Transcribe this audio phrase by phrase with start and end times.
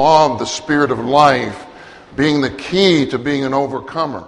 [0.00, 1.66] of the spirit of life
[2.16, 4.26] being the key to being an overcomer.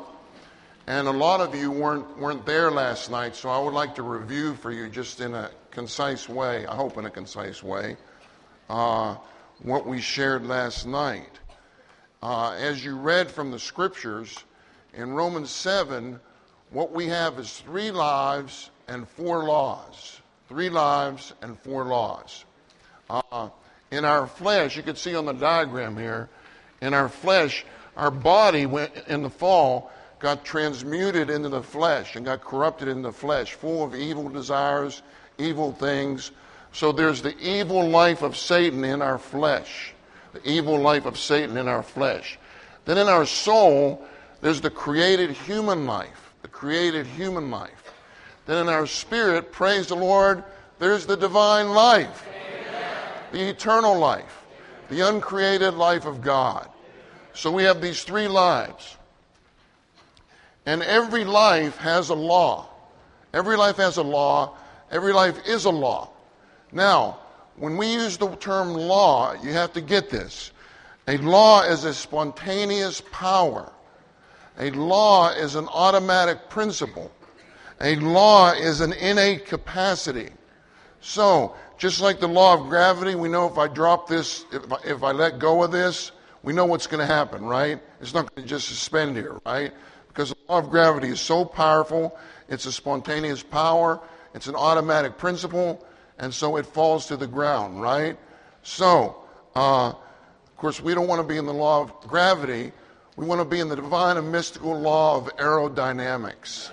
[0.87, 4.03] And a lot of you weren't, weren't there last night, so I would like to
[4.03, 7.97] review for you just in a concise way, I hope in a concise way,
[8.71, 9.17] uh,
[9.63, 11.41] what we shared last night.
[12.23, 14.45] Uh, as you read from the scriptures,
[14.95, 16.21] in Romans 7,
[16.71, 20.21] what we have is three lives and four laws.
[20.49, 22.45] Three lives and four laws.
[23.11, 23.49] Uh,
[23.97, 26.29] in our flesh, you can see on the diagram here,
[26.81, 27.65] in our flesh,
[27.97, 33.03] our body went in the fall got transmuted into the flesh and got corrupted in
[33.03, 35.03] the flesh, full of evil desires,
[35.39, 36.31] evil things.
[36.73, 39.93] So there's the evil life of Satan in our flesh,
[40.33, 42.39] the evil life of Satan in our flesh.
[42.85, 44.07] Then in our soul,
[44.41, 47.93] there's the created human life, the created human life.
[48.47, 50.45] Then in our spirit, praise the Lord,
[50.79, 52.27] there's the divine life.
[53.37, 54.47] The eternal life,
[54.89, 56.71] the uncreated life of God.
[57.35, 58.97] So we have these three lives.
[60.65, 62.67] And every life has a law.
[63.35, 64.57] Every life has a law.
[64.91, 66.09] Every life is a law.
[66.73, 67.19] Now,
[67.57, 70.51] when we use the term law, you have to get this.
[71.07, 73.71] A law is a spontaneous power.
[74.59, 77.13] A law is an automatic principle.
[77.83, 80.31] A law is an innate capacity.
[81.03, 84.77] So, just like the law of gravity, we know if I drop this, if I,
[84.85, 87.81] if I let go of this, we know what's going to happen, right?
[88.01, 89.73] It's not going to just suspend here, right?
[90.17, 92.19] because the law of gravity is so powerful.
[92.49, 94.01] It's a spontaneous power,
[94.35, 95.85] it's an automatic principle,
[96.19, 98.17] and so it falls to the ground, right?
[98.63, 99.17] So,
[99.55, 102.73] uh, of course, we don't want to be in the law of gravity.
[103.17, 106.71] We want to be in the divine and mystical law of aerodynamics.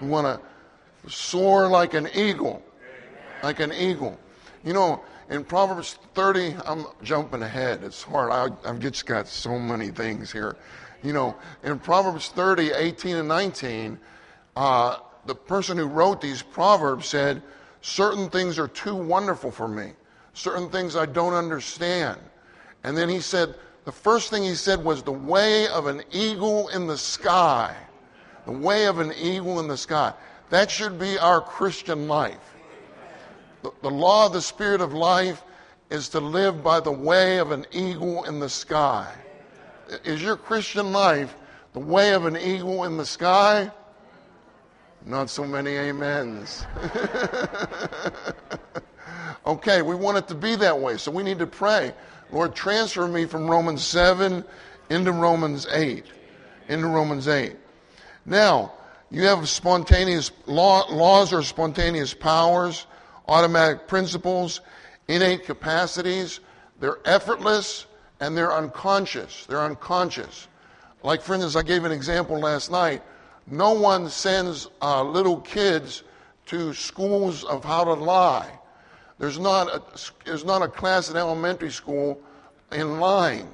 [0.00, 2.60] We want to soar like an eagle,
[3.44, 4.18] like an eagle.
[4.64, 7.82] You know, in Proverbs 30, I'm jumping ahead.
[7.82, 8.30] It's hard.
[8.30, 10.56] I, I've just got so many things here.
[11.02, 13.98] You know, in Proverbs 30, 18, and 19,
[14.56, 17.42] uh, the person who wrote these Proverbs said,
[17.82, 19.92] Certain things are too wonderful for me,
[20.32, 22.18] certain things I don't understand.
[22.82, 23.54] And then he said,
[23.84, 27.76] the first thing he said was the way of an eagle in the sky.
[28.46, 30.14] The way of an eagle in the sky.
[30.50, 32.53] That should be our Christian life.
[33.80, 35.42] The, law of the Spirit of life
[35.88, 39.10] is to live by the way of an eagle in the sky.
[40.04, 41.34] Is your Christian life
[41.72, 43.70] the way of an eagle in the sky?
[45.06, 46.66] Not so many amens.
[49.46, 51.94] okay, we want it to be that way, so we need to pray.
[52.32, 54.44] Lord, transfer me from Romans 7
[54.90, 56.04] into Romans 8.
[56.68, 57.56] Into Romans 8.
[58.26, 58.72] Now,
[59.10, 62.86] you have spontaneous law, laws or spontaneous powers,
[63.28, 64.60] automatic principles,
[65.08, 66.40] innate capacities.
[66.80, 67.86] They're effortless
[68.20, 69.46] and they're unconscious.
[69.46, 70.48] They're unconscious.
[71.02, 73.02] Like, for instance, I gave an example last night.
[73.46, 76.02] No one sends uh, little kids
[76.46, 78.58] to schools of how to lie.
[79.18, 79.82] There's not a,
[80.24, 82.20] there's not a class in elementary school
[82.72, 83.48] in lying,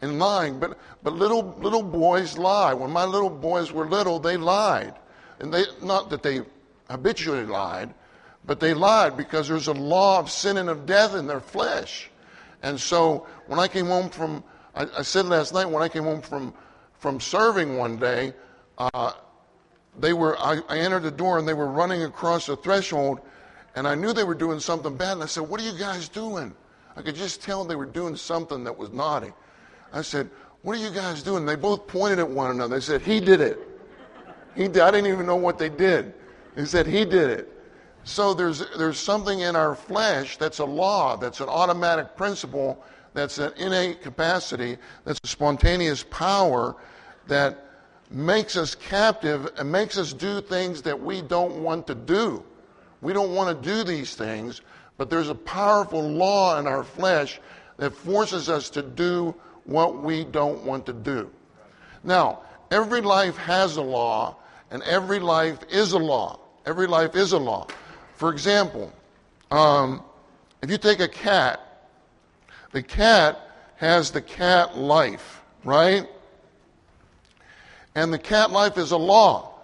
[0.00, 0.58] in lying.
[0.58, 2.72] But, but little, little boys lie.
[2.72, 4.94] When my little boys were little, they lied.
[5.40, 6.40] And they, not that they
[6.88, 7.92] habitually lied,
[8.44, 12.10] but they lied because there's a law of sin and of death in their flesh.
[12.62, 14.42] And so when I came home from,
[14.74, 16.54] I, I said last night, when I came home from,
[16.98, 18.34] from serving one day,
[18.78, 19.12] uh,
[19.98, 23.20] they were, I, I entered the door and they were running across the threshold
[23.74, 25.12] and I knew they were doing something bad.
[25.12, 26.54] And I said, What are you guys doing?
[26.96, 29.32] I could just tell they were doing something that was naughty.
[29.92, 30.28] I said,
[30.62, 31.46] What are you guys doing?
[31.46, 32.76] They both pointed at one another.
[32.76, 33.58] They said, He did it.
[34.54, 34.78] He did.
[34.78, 36.12] I didn't even know what they did.
[36.54, 37.61] They said, He did it.
[38.04, 43.38] So there's, there's something in our flesh that's a law, that's an automatic principle, that's
[43.38, 46.76] an innate capacity, that's a spontaneous power
[47.28, 47.66] that
[48.10, 52.42] makes us captive and makes us do things that we don't want to do.
[53.00, 54.60] We don't want to do these things,
[54.96, 57.40] but there's a powerful law in our flesh
[57.76, 61.30] that forces us to do what we don't want to do.
[62.04, 62.40] Now,
[62.70, 64.36] every life has a law,
[64.70, 66.40] and every life is a law.
[66.66, 67.66] Every life is a law.
[68.22, 68.92] For example,
[69.50, 70.00] um,
[70.62, 71.58] if you take a cat,
[72.70, 76.06] the cat has the cat life, right?
[77.96, 79.58] And the cat life is a law.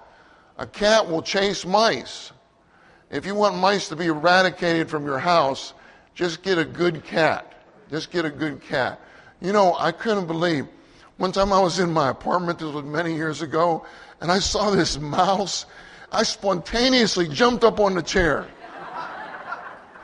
[0.59, 2.33] A cat will chase mice.
[3.13, 5.73] If you want mice to be eradicated from your house,
[6.17, 7.63] just get a good cat.
[7.93, 9.01] Just get a good cat.
[9.41, 10.67] You know, I couldn't believe.
[11.17, 13.87] One time I was in my apartment, this was many years ago,
[14.21, 15.65] and I saw this mouse
[16.11, 18.47] I spontaneously jumped up on the chair.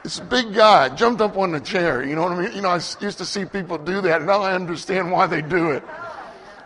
[0.02, 2.04] This big guy jumped up on the chair.
[2.04, 2.54] You know what I mean?
[2.54, 4.22] You know, I used to see people do that.
[4.22, 5.82] Now I understand why they do it.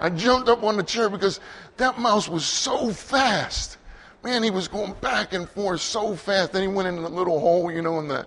[0.01, 1.39] I jumped up on the chair because
[1.77, 3.79] that mouse was so fast.
[4.25, 6.53] Man, he was going back and forth so fast.
[6.53, 8.27] Then he went in a little hole, you know, in the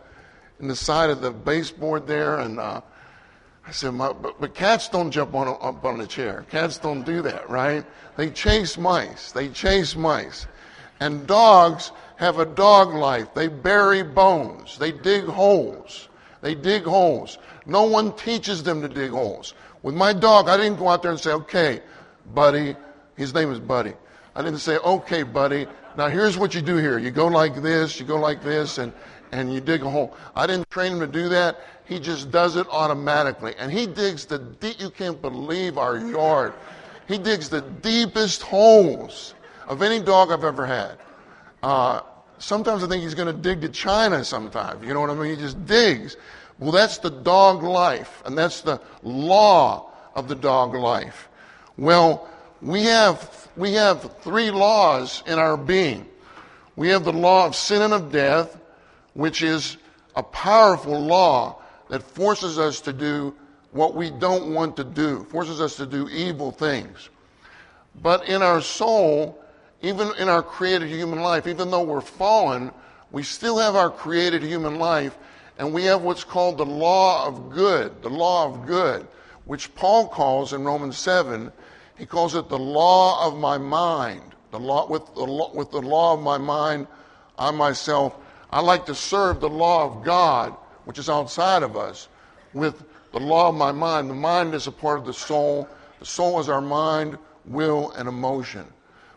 [0.61, 2.81] in the side of the baseboard there, and uh,
[3.65, 6.45] I said, but, but, cats don't jump on up on the chair.
[6.49, 7.83] Cats don't do that, right?
[8.15, 9.31] They chase mice.
[9.31, 10.45] They chase mice,
[11.01, 13.33] and dogs have a dog life.
[13.33, 14.77] They bury bones.
[14.77, 16.07] They dig holes.
[16.41, 17.39] They dig holes.
[17.65, 19.55] No one teaches them to dig holes.
[19.81, 21.81] With my dog, I didn't go out there and say, okay,
[22.33, 22.75] buddy.
[23.17, 23.93] His name is Buddy.
[24.35, 25.65] I didn't say, okay, buddy.
[25.97, 26.97] Now here's what you do here.
[26.99, 28.93] You go like this, you go like this, and,
[29.31, 30.15] and you dig a hole.
[30.35, 31.59] I didn't train him to do that.
[31.85, 33.55] He just does it automatically.
[33.57, 36.53] And he digs the deep, you can't believe our yard.
[37.07, 39.33] He digs the deepest holes
[39.67, 40.97] of any dog I've ever had.
[41.63, 42.01] Uh,
[42.37, 44.85] sometimes I think he's going to dig to China sometimes.
[44.85, 45.35] You know what I mean?
[45.35, 46.17] He just digs.
[46.59, 51.29] Well, that's the dog life, and that's the law of the dog life.
[51.77, 52.29] Well,
[52.61, 56.05] we have, we have three laws in our being.
[56.75, 58.59] We have the law of sin and of death,
[59.13, 59.77] which is
[60.15, 63.35] a powerful law that forces us to do
[63.71, 67.09] what we don't want to do, forces us to do evil things.
[68.01, 69.40] But in our soul,
[69.81, 72.71] even in our created human life, even though we're fallen,
[73.11, 75.17] we still have our created human life,
[75.57, 79.07] and we have what's called the law of good, the law of good,
[79.45, 81.51] which Paul calls in Romans 7,
[81.97, 84.21] he calls it the law of my mind.
[84.51, 86.87] The law, with, the law, with the law of my mind,
[87.37, 88.15] I myself,
[88.51, 90.55] I like to serve the law of God,
[90.85, 92.07] which is outside of us,
[92.53, 94.09] with the law of my mind.
[94.09, 95.67] The mind is a part of the soul.
[95.99, 98.65] The soul is our mind, will, and emotion.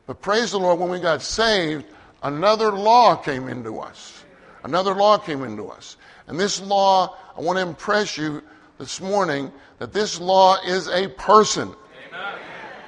[0.06, 1.86] But praise the Lord, when we got saved,
[2.22, 4.24] another law came into us.
[4.62, 5.96] Another law came into us.
[6.26, 8.42] And this law, I want to impress you
[8.78, 11.74] this morning that this law is a person.
[12.08, 12.38] Amen.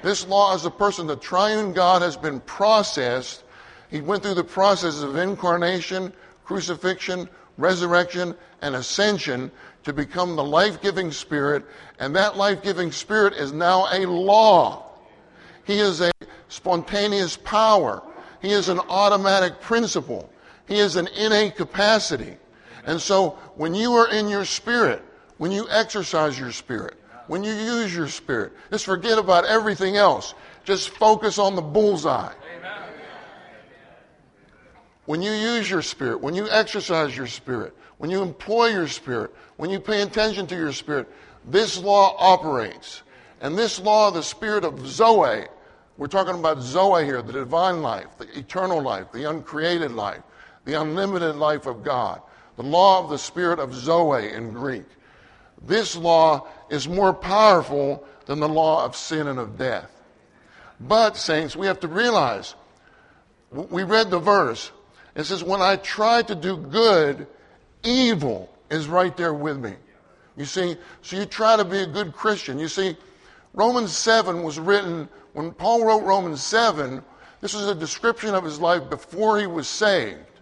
[0.03, 1.07] This law is a person.
[1.07, 3.45] The triune God has been processed.
[3.91, 6.13] He went through the process of incarnation,
[6.45, 9.51] crucifixion, resurrection, and ascension
[9.85, 11.65] to become the life giving Spirit.
[11.99, 14.91] And that life giving Spirit is now a law.
[15.65, 16.11] He is a
[16.49, 18.03] spontaneous power.
[18.41, 20.31] He is an automatic principle.
[20.69, 22.37] He is an innate capacity.
[22.85, 25.03] And so when you are in your spirit,
[25.39, 26.95] when you exercise your spirit,
[27.27, 30.35] when you use your spirit, just forget about everything else.
[30.65, 32.33] Just focus on the bullseye.
[35.07, 39.33] When you use your spirit, when you exercise your spirit, when you employ your spirit,
[39.57, 41.09] when you pay attention to your spirit,
[41.45, 43.03] this law operates.
[43.41, 45.47] And this law, the spirit of Zoe,
[45.99, 50.23] we're talking about Zoe here, the divine life, the eternal life, the uncreated life,
[50.65, 52.21] the unlimited life of God.
[52.57, 54.85] The law of the spirit of Zoe in Greek.
[55.63, 59.91] This law is more powerful than the law of sin and of death.
[60.81, 62.55] But, saints, we have to realize
[63.51, 64.71] we read the verse.
[65.15, 67.27] It says, When I try to do good,
[67.83, 69.75] evil is right there with me.
[70.37, 72.59] You see, so you try to be a good Christian.
[72.59, 72.97] You see,
[73.55, 77.05] Romans 7 was written when Paul wrote Romans 7,
[77.43, 80.41] this was a description of his life before he was saved.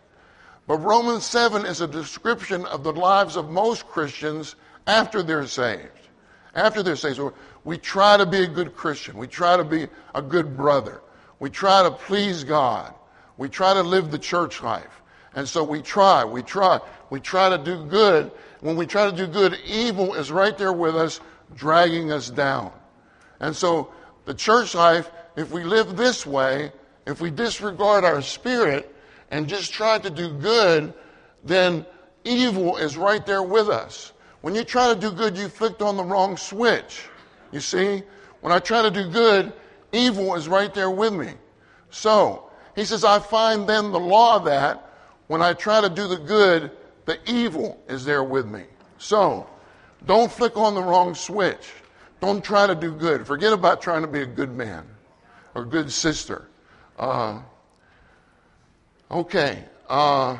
[0.68, 4.54] But Romans 7 is a description of the lives of most Christians
[4.86, 5.90] after they're saved.
[6.54, 7.16] After they're saved.
[7.16, 9.18] So we try to be a good Christian.
[9.18, 11.02] We try to be a good brother.
[11.40, 12.94] We try to please God.
[13.36, 15.02] We try to live the church life.
[15.34, 16.78] And so we try, we try,
[17.10, 18.30] we try to do good.
[18.60, 21.18] When we try to do good, evil is right there with us,
[21.56, 22.70] dragging us down.
[23.40, 23.92] And so
[24.24, 26.72] the church life, if we live this way,
[27.06, 28.94] if we disregard our spirit
[29.30, 30.94] and just try to do good,
[31.42, 31.84] then
[32.24, 34.12] evil is right there with us.
[34.40, 37.02] When you try to do good, you flicked on the wrong switch.
[37.52, 38.02] You see?
[38.40, 39.52] When I try to do good,
[39.92, 41.32] evil is right there with me.
[41.90, 44.90] So, he says, I find then the law that
[45.28, 46.70] when I try to do the good,
[47.06, 48.64] the evil is there with me.
[48.98, 49.48] So,
[50.06, 51.72] don't flick on the wrong switch.
[52.24, 53.26] Don't try to do good.
[53.26, 54.86] Forget about trying to be a good man
[55.54, 56.48] or good sister.
[56.98, 57.42] Uh,
[59.10, 59.62] okay.
[59.86, 60.38] Uh,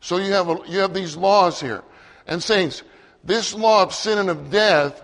[0.00, 1.82] so you have, a, you have these laws here.
[2.26, 2.82] And, saints,
[3.24, 5.02] this law of sin and of death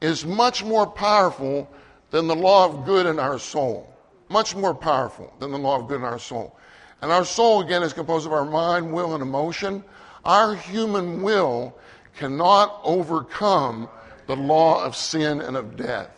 [0.00, 1.68] is much more powerful
[2.12, 3.92] than the law of good in our soul.
[4.28, 6.56] Much more powerful than the law of good in our soul.
[7.02, 9.82] And our soul, again, is composed of our mind, will, and emotion.
[10.24, 11.76] Our human will
[12.14, 13.88] cannot overcome
[14.26, 16.10] the law of sin and of death.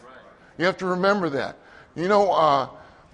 [0.57, 1.57] You have to remember that.
[1.95, 2.69] You know, uh,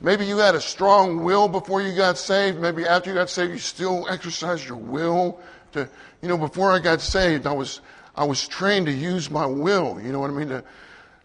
[0.04, 2.60] Maybe you had a strong will before you got saved.
[2.60, 5.40] Maybe after you got saved, you still exercised your will
[5.72, 5.88] to,
[6.20, 7.80] you know, before I got saved, I was,
[8.14, 9.98] I was trained to use my will.
[9.98, 10.48] You know what I mean?
[10.48, 10.64] To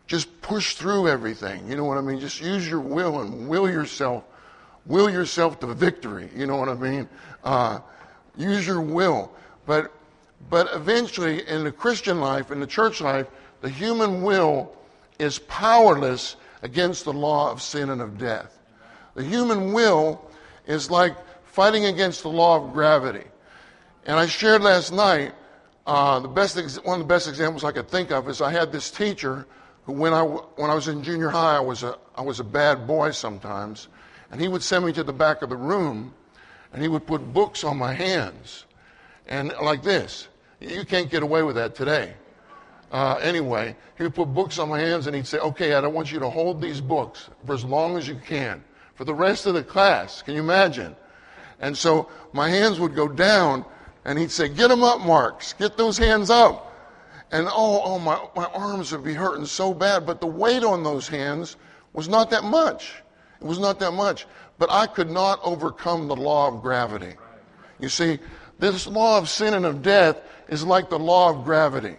[0.07, 1.67] just push through everything.
[1.67, 2.21] You know what I mean?
[2.21, 4.23] Just use your will and will yourself,
[4.85, 6.29] will yourself to victory.
[6.33, 7.09] You know what I mean?
[7.43, 7.79] Uh,
[8.37, 9.31] use your will.
[9.65, 9.91] But,
[10.49, 13.27] but eventually in the Christian life, in the church life,
[13.61, 14.75] the human will
[15.17, 18.57] is powerless against the law of sin and of death.
[19.15, 20.29] The human will
[20.65, 23.25] is like fighting against the law of gravity.
[24.05, 25.33] And I shared last night,
[25.85, 28.51] uh, the best ex- one of the best examples I could think of is I
[28.51, 29.45] had this teacher
[29.83, 32.43] who, when I, when I was in junior high, I was, a, I was a
[32.43, 33.87] bad boy sometimes.
[34.31, 36.13] And he would send me to the back of the room
[36.71, 38.65] and he would put books on my hands.
[39.27, 40.27] And like this.
[40.59, 42.13] You can't get away with that today.
[42.91, 45.93] Uh, anyway, he would put books on my hands and he'd say, Okay, I don't
[45.93, 48.63] want you to hold these books for as long as you can
[48.95, 50.21] for the rest of the class.
[50.21, 50.95] Can you imagine?
[51.59, 53.63] And so my hands would go down
[54.05, 55.53] and he'd say, Get them up, Marks.
[55.53, 56.65] Get those hands up.
[57.31, 60.05] And oh, oh my, my arms would be hurting so bad.
[60.05, 61.57] But the weight on those hands
[61.93, 63.03] was not that much.
[63.39, 64.25] It was not that much.
[64.57, 67.13] But I could not overcome the law of gravity.
[67.79, 68.17] You see,
[68.57, 71.97] this law of sin and of death is like the law of gravity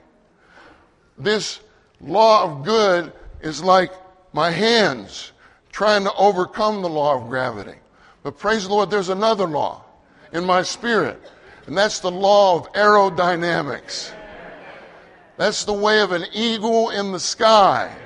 [1.23, 1.61] this
[2.01, 3.93] law of good is like
[4.33, 5.33] my hands
[5.73, 7.79] trying to overcome the law of gravity.
[8.23, 9.85] But praise the Lord, there's another law
[10.33, 11.21] in my spirit,
[11.67, 14.13] and that's the law of aerodynamics.
[15.37, 17.97] That's the way of an eagle in the sky.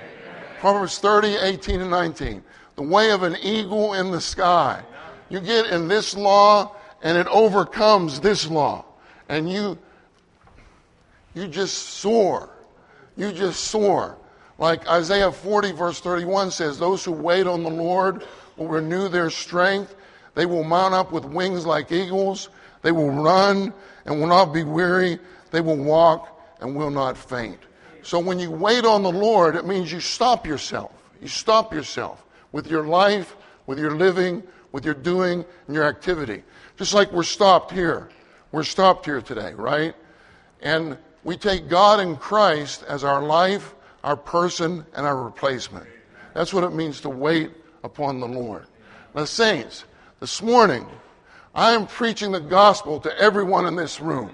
[0.60, 2.44] Proverbs 30, 18, and 19.
[2.76, 4.82] The way of an eagle in the sky.
[5.28, 8.84] You get in this law, and it overcomes this law.
[9.28, 9.76] And you,
[11.34, 12.53] you just soar
[13.16, 14.18] you just soar.
[14.58, 18.24] Like Isaiah 40, verse 31 says, Those who wait on the Lord
[18.56, 19.94] will renew their strength.
[20.34, 22.48] They will mount up with wings like eagles.
[22.82, 23.72] They will run
[24.04, 25.18] and will not be weary.
[25.50, 27.58] They will walk and will not faint.
[28.02, 30.92] So when you wait on the Lord, it means you stop yourself.
[31.20, 33.34] You stop yourself with your life,
[33.66, 34.42] with your living,
[34.72, 36.42] with your doing, and your activity.
[36.76, 38.10] Just like we're stopped here.
[38.52, 39.94] We're stopped here today, right?
[40.60, 45.86] And we take God and Christ as our life, our person, and our replacement.
[46.34, 47.50] That's what it means to wait
[47.82, 48.66] upon the Lord.
[49.14, 49.84] Now, saints,
[50.20, 50.86] this morning,
[51.54, 54.30] I am preaching the gospel to everyone in this room.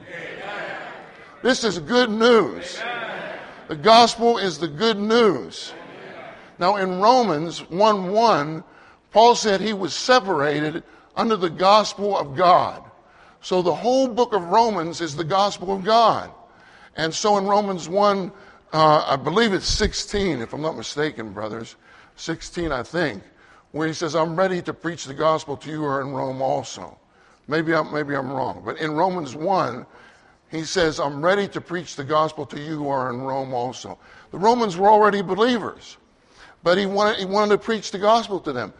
[1.43, 2.81] This is good news.
[3.69, 5.73] The gospel is the good news.
[6.59, 8.65] Now, in Romans 1 1,
[9.13, 10.83] Paul said he was separated
[11.17, 12.83] under the gospel of God.
[13.41, 16.31] So the whole book of Romans is the gospel of God.
[17.01, 18.31] And so in Romans 1,
[18.75, 21.77] uh, I believe it's 16, if I'm not mistaken, brothers,
[22.17, 23.23] 16, I think,
[23.73, 26.43] where he says, I'm ready to preach the gospel to you who are in Rome
[26.43, 26.99] also.
[27.49, 28.61] Maybe I'm, maybe I'm wrong.
[28.67, 29.87] But in Romans 1,
[30.51, 33.99] he says, I'm ready to preach the gospel to you who are in Rome also.
[34.31, 35.97] The Romans were already believers,
[36.63, 38.75] but he wanted, he wanted to preach the gospel to them.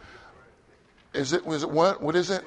[1.15, 2.03] Is it, was it what?
[2.03, 2.43] What is it?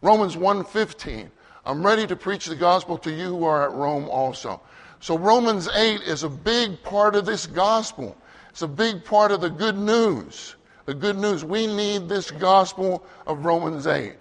[0.00, 1.28] Romans 1.15.
[1.64, 4.60] I'm ready to preach the gospel to you who are at Rome also.
[5.00, 8.16] So Romans 8 is a big part of this gospel.
[8.50, 10.56] It's a big part of the good news.
[10.86, 11.44] The good news.
[11.44, 14.14] We need this gospel of Romans 8.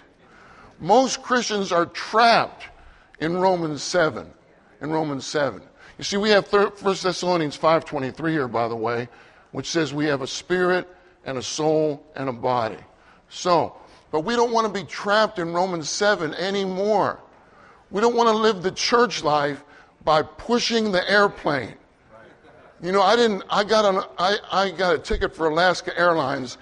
[0.80, 2.66] Most Christians are trapped
[3.20, 4.30] in Romans 7.
[4.82, 5.62] In Romans 7.
[5.98, 9.08] You see, we have 1 Thessalonians 5.23 here, by the way,
[9.52, 10.88] which says we have a spirit
[11.26, 12.78] and a soul and a body.
[13.30, 13.76] So,
[14.12, 17.20] but we don't want to be trapped in Romans 7 anymore.
[17.92, 19.64] We don't want to live the church life
[20.06, 21.74] by pushing the airplane.
[22.82, 26.60] You know, I didn't, I got, on, I, I got a ticket for Alaska Airlines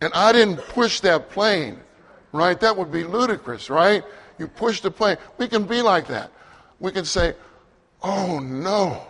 [0.00, 1.80] and I didn't push that plane,
[2.32, 2.58] right?
[2.60, 4.04] That would be ludicrous, right?
[4.38, 5.16] You push the plane.
[5.36, 6.30] We can be like that.
[6.78, 7.34] We can say,
[8.02, 9.02] oh no,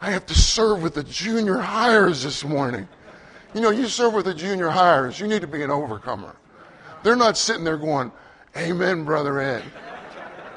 [0.00, 2.88] I have to serve with the junior highers this morning.
[3.54, 6.34] You know, you serve with the junior highers, you need to be an overcomer.
[7.04, 8.10] They're not sitting there going,
[8.56, 9.62] Amen, Brother Ed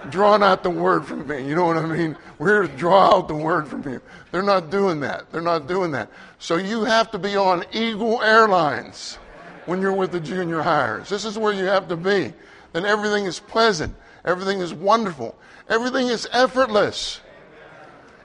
[0.10, 1.48] drawing out the word from me.
[1.48, 2.18] You know what I mean?
[2.38, 4.01] We're here to draw out the word from you.
[4.32, 5.32] They're not doing that.
[5.32, 6.10] They're not doing that.
[6.39, 9.18] So you have to be on Eagle Airlines
[9.65, 11.10] when you're with the junior highers.
[11.10, 12.34] This is where you have to be.
[12.74, 13.96] Then everything is pleasant.
[14.25, 15.36] Everything is wonderful.
[15.70, 17.22] Everything is effortless.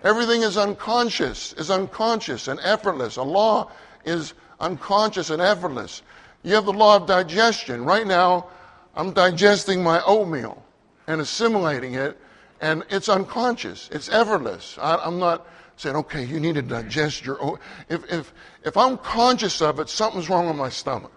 [0.03, 3.17] Everything is unconscious, is unconscious and effortless.
[3.17, 3.71] A law
[4.05, 6.03] is unconscious and effortless.
[6.43, 7.85] You have the law of digestion.
[7.85, 8.49] Right now,
[8.95, 10.64] I'm digesting my oatmeal
[11.07, 12.19] and assimilating it,
[12.61, 13.89] and it's unconscious.
[13.93, 14.79] It's effortless.
[14.81, 15.47] I, am not
[15.77, 17.59] saying, okay, you need to digest your.
[17.89, 18.33] If, if,
[18.65, 21.13] if I'm conscious of it, something's wrong with my stomach.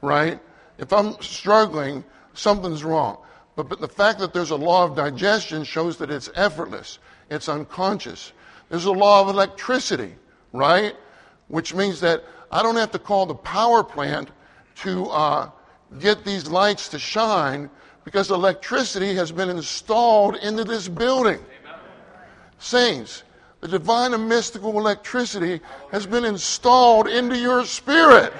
[0.00, 0.40] right?
[0.78, 3.18] If I'm struggling, something's wrong.
[3.56, 6.98] But, but the fact that there's a law of digestion shows that it's effortless,
[7.30, 8.32] it's unconscious.
[8.68, 10.14] There's a law of electricity,
[10.52, 10.94] right?
[11.48, 14.30] Which means that I don't have to call the power plant
[14.82, 15.50] to uh,
[15.98, 17.70] get these lights to shine
[18.08, 21.34] because electricity has been installed into this building.
[21.34, 21.80] Amen.
[22.58, 23.22] Saints,
[23.60, 25.60] the divine and mystical electricity
[25.92, 28.32] has been installed into your spirit.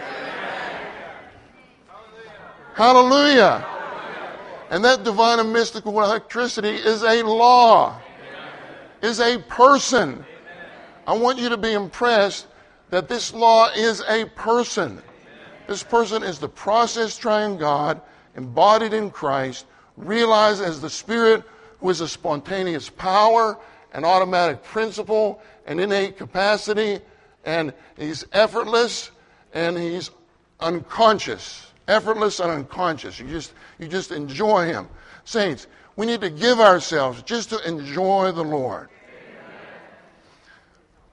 [2.73, 3.67] Hallelujah.
[4.71, 8.01] And that divine and mystical electricity is a law,
[9.03, 10.25] is a person.
[11.07, 12.47] I want you to be impressed
[12.89, 15.03] that this law is a person.
[15.67, 18.01] This person is the process Triune God,
[18.39, 19.67] embodied in Christ,
[19.99, 21.43] realized as the Spirit
[21.81, 23.59] who is a spontaneous power,
[23.93, 27.01] an automatic principle, an innate capacity,
[27.45, 29.11] and he's effortless
[29.53, 30.11] and he's
[30.61, 33.19] unconscious effortless and unconscious.
[33.19, 34.89] You just, you just enjoy Him.
[35.25, 35.67] Saints,
[35.97, 38.91] we need to give ourselves just to enjoy the Lord.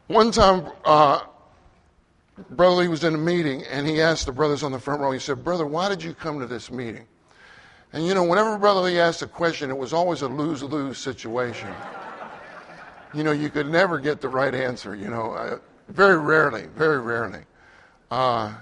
[0.08, 1.22] One time, uh,
[2.52, 5.12] Brother Lee was in a meeting and he asked the brothers on the front row,
[5.12, 7.08] he said, Brother, why did you come to this meeting?
[7.96, 11.00] And you know, whenever Brother Lee asked a question, it was always a lose lose
[11.00, 11.74] situation.
[13.14, 17.00] you know, you could never get the right answer, you know, uh, very rarely, very
[17.00, 17.42] rarely.
[18.12, 18.54] Uh,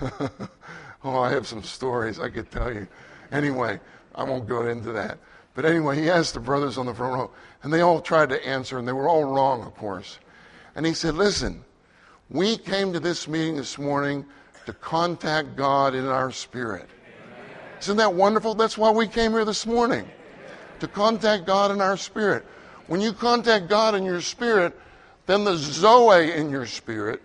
[1.04, 2.86] Oh, I have some stories I could tell you.
[3.30, 3.80] Anyway,
[4.14, 5.18] I won't go into that.
[5.54, 7.30] But anyway, he asked the brothers on the front row,
[7.62, 10.18] and they all tried to answer, and they were all wrong, of course.
[10.74, 11.64] And he said, Listen,
[12.30, 14.26] we came to this meeting this morning
[14.66, 16.88] to contact God in our spirit.
[17.80, 18.54] Isn't that wonderful?
[18.54, 20.08] That's why we came here this morning,
[20.80, 22.44] to contact God in our spirit.
[22.86, 24.78] When you contact God in your spirit,
[25.26, 27.22] then the Zoe in your spirit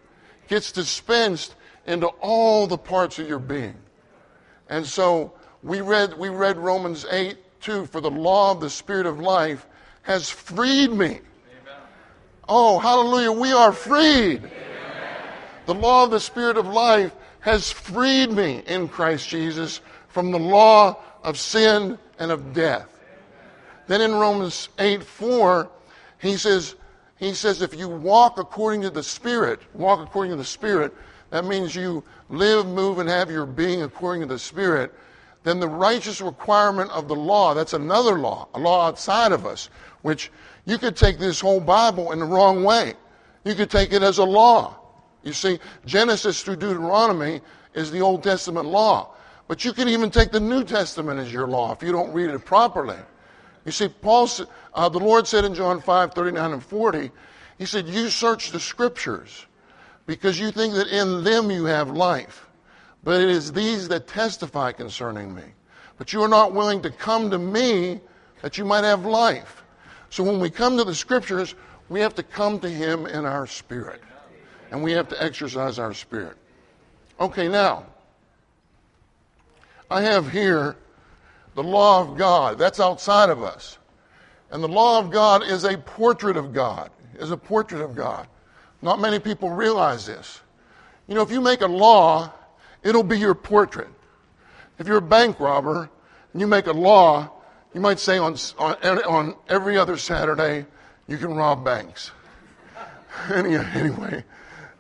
[0.48, 1.56] gets dispensed
[1.88, 3.76] into all the parts of your being.
[4.70, 5.34] And so
[5.64, 9.66] we read, we read Romans 8 2 for the law of the Spirit of life
[10.02, 11.06] has freed me.
[11.06, 11.22] Amen.
[12.48, 14.40] Oh, hallelujah, we are freed.
[14.40, 14.52] Amen.
[15.66, 19.80] The law of the Spirit of life has freed me in Christ Jesus
[20.14, 22.88] from the law of sin and of death.
[23.88, 25.70] Then in Romans 8 4,
[26.22, 26.76] he says,
[27.18, 30.94] he says, if you walk according to the Spirit, walk according to the Spirit,
[31.32, 34.94] that means you live, move, and have your being according to the Spirit.
[35.42, 39.70] Then the righteous requirement of the law, that's another law, a law outside of us,
[40.04, 40.32] which
[40.66, 42.94] you could take this whole Bible in the wrong way.
[43.44, 44.80] You could take it as a law.
[45.24, 47.42] You see, Genesis through Deuteronomy
[47.74, 49.13] is the Old Testament law.
[49.48, 52.30] But you can even take the New Testament as your law if you don't read
[52.30, 52.98] it properly.
[53.66, 54.30] You see, Paul,
[54.74, 57.12] uh, the Lord said in John 5, 39 and 40,
[57.58, 59.46] He said, You search the scriptures
[60.06, 62.48] because you think that in them you have life.
[63.04, 65.44] But it is these that testify concerning me.
[65.98, 68.02] But you are not willing to come to me
[68.42, 69.64] that you might have life.
[70.10, 71.56] So when we come to the scriptures,
[71.90, 74.02] we have to come to him in our spirit.
[74.72, 76.38] And we have to exercise our spirit.
[77.20, 77.86] Okay, now,
[79.94, 80.76] I have here
[81.54, 82.58] the law of God.
[82.58, 83.78] That's outside of us.
[84.50, 88.28] And the law of God is a portrait of God, is a portrait of God.
[88.82, 90.42] Not many people realize this.
[91.08, 92.32] You know, if you make a law,
[92.82, 93.90] it'll be your portrait.
[94.80, 95.90] If you're a bank robber
[96.32, 97.32] and you make a law,
[97.74, 100.66] you might say on, on, on every other Saturday,
[101.08, 102.12] you can rob banks.
[103.32, 104.24] Anyway,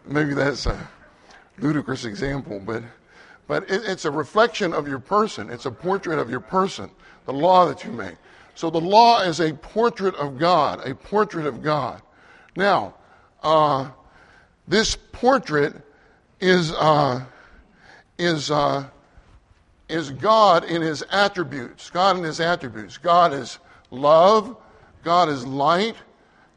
[0.08, 0.89] maybe that's a
[1.60, 2.82] ludicrous example, but,
[3.53, 5.51] but it, it's a reflection of your person.
[5.51, 6.89] It's a portrait of your person,
[7.27, 8.15] the law that you make.
[8.55, 12.01] So the law is a portrait of God, a portrait of God.
[12.55, 12.95] Now,
[13.43, 13.91] uh,
[14.67, 15.75] this portrait
[16.39, 17.25] is, uh,
[18.17, 18.85] is, uh,
[19.87, 21.91] is God in his attributes.
[21.91, 22.97] God in his attributes.
[22.97, 23.59] God is
[23.91, 24.57] love,
[25.03, 25.95] God is light,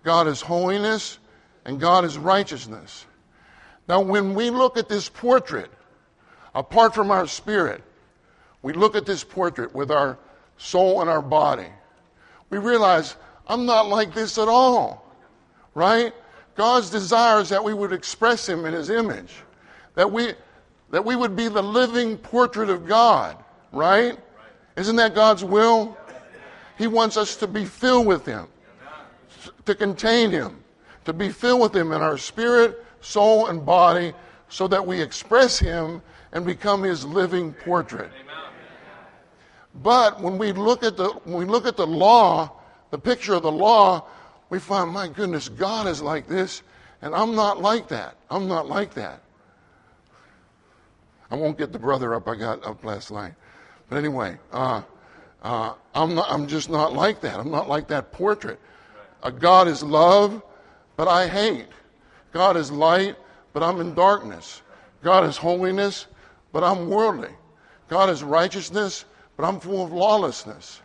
[0.03, 1.19] God is holiness,
[1.67, 3.05] and God is righteousness.
[3.87, 5.71] Now, when we look at this portrait,
[6.57, 7.83] apart from our spirit,
[8.63, 10.19] we look at this portrait with our
[10.57, 11.69] soul and our body.
[12.49, 13.15] We realize,
[13.47, 15.07] I'm not like this at all,
[15.75, 16.15] right?
[16.57, 19.35] God's desire is that we would express Him in His image,
[19.95, 20.33] that we,
[20.91, 23.37] that we would be the living portrait of God,
[23.71, 24.19] right?
[24.77, 25.97] Isn't that God's will?
[26.79, 28.47] He wants us to be filled with Him,
[29.67, 30.65] to contain Him,
[31.05, 34.15] to be filled with Him in our spirit, soul, and body,
[34.49, 36.01] so that we express Him
[36.33, 38.11] and become His living portrait.
[39.83, 42.53] But when we look at the when we look at the law,
[42.91, 44.05] the picture of the law,
[44.49, 46.63] we find, my goodness, God is like this,
[47.03, 48.17] and I'm not like that.
[48.31, 49.23] I'm not like that.
[51.31, 53.35] I won't get the brother up I got up last night.
[53.89, 54.83] But anyway, uh,
[55.43, 57.39] uh, I'm, not, I'm just not like that.
[57.39, 58.61] I'm not like that portrait.
[59.23, 60.43] Uh, God is love,
[60.97, 61.67] but I hate.
[62.33, 63.17] God is light,
[63.53, 64.63] but I'm in darkness.
[65.03, 66.07] God is holiness,
[66.57, 67.35] but I'm worldly.
[67.89, 69.05] God is righteousness,
[69.37, 70.81] but I'm full of lawlessness.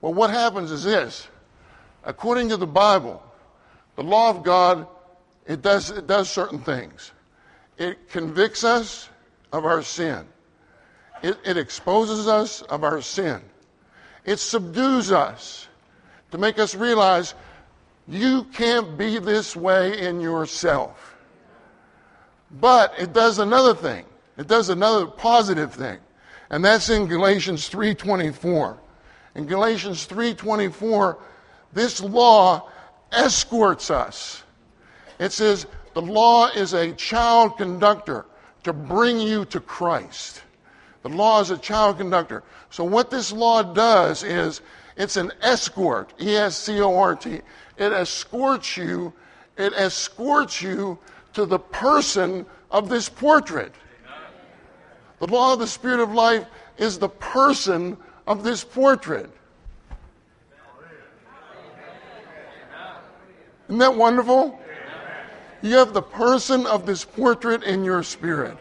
[0.00, 1.28] Well, what happens is this.
[2.02, 3.22] According to the Bible,
[3.94, 4.84] the law of God,
[5.46, 7.12] it does, it does certain things.
[7.78, 9.10] It convicts us
[9.52, 10.26] of our sin.
[11.22, 13.42] It, it exposes us of our sin.
[14.24, 15.68] It subdues us
[16.32, 17.34] to make us realize
[18.08, 21.14] you can't be this way in yourself.
[22.50, 24.04] But it does another thing.
[24.36, 25.98] It does another positive thing.
[26.50, 28.78] And that's in Galatians 3:24.
[29.34, 31.18] In Galatians 3:24,
[31.72, 32.68] this law
[33.10, 34.42] escorts us.
[35.18, 38.26] It says the law is a child conductor
[38.64, 40.42] to bring you to Christ.
[41.02, 42.42] The law is a child conductor.
[42.70, 44.60] So what this law does is
[44.96, 47.40] it's an escort, E S C O R T.
[47.76, 49.12] It escorts you,
[49.56, 50.98] it escorts you
[51.32, 53.74] to the person of this portrait.
[55.22, 56.44] The law of the Spirit of life
[56.78, 59.30] is the person of this portrait.
[63.68, 64.58] Isn't that wonderful?
[65.62, 68.58] You have the person of this portrait in your spirit.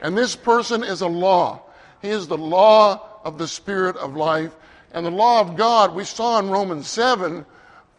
[0.00, 1.60] And this person is a law.
[2.00, 4.56] He is the law of the Spirit of life.
[4.94, 7.44] And the law of God, we saw in Romans 7,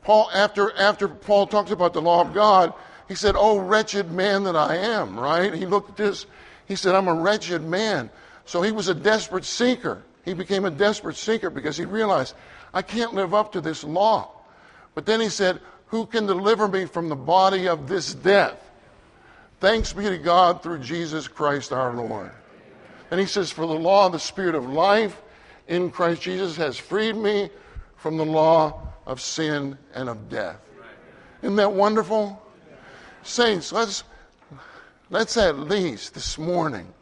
[0.01, 2.73] Paul, after, after Paul talks about the law of God,
[3.07, 5.53] he said, Oh, wretched man that I am, right?
[5.53, 6.25] He looked at this,
[6.67, 8.09] he said, I'm a wretched man.
[8.45, 10.03] So he was a desperate seeker.
[10.25, 12.35] He became a desperate seeker because he realized,
[12.73, 14.31] I can't live up to this law.
[14.93, 18.59] But then he said, Who can deliver me from the body of this death?
[19.59, 22.31] Thanks be to God through Jesus Christ our Lord.
[23.09, 25.21] And he says, For the law of the Spirit of life
[25.67, 27.49] in Christ Jesus has freed me
[27.95, 30.59] from the law of sin and of death.
[31.41, 32.41] Isn't that wonderful?
[33.23, 34.03] Saints, let's,
[35.09, 36.93] let's at least this morning,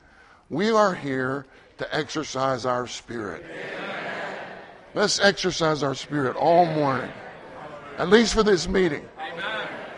[0.50, 1.46] we are here
[1.78, 3.44] to exercise our spirit.
[4.94, 7.12] Let's exercise our spirit all morning,
[7.98, 9.08] at least for this meeting.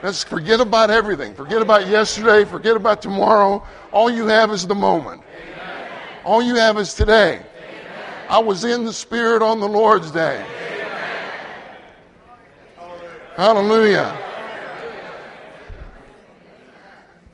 [0.04, 1.34] Let's forget about everything.
[1.34, 2.46] Forget about yesterday.
[2.46, 3.66] Forget about tomorrow.
[3.92, 5.22] All you have is the moment.
[6.24, 7.42] All you have is today.
[8.30, 10.46] I was in the Spirit on the Lord's day.
[13.36, 14.27] Hallelujah.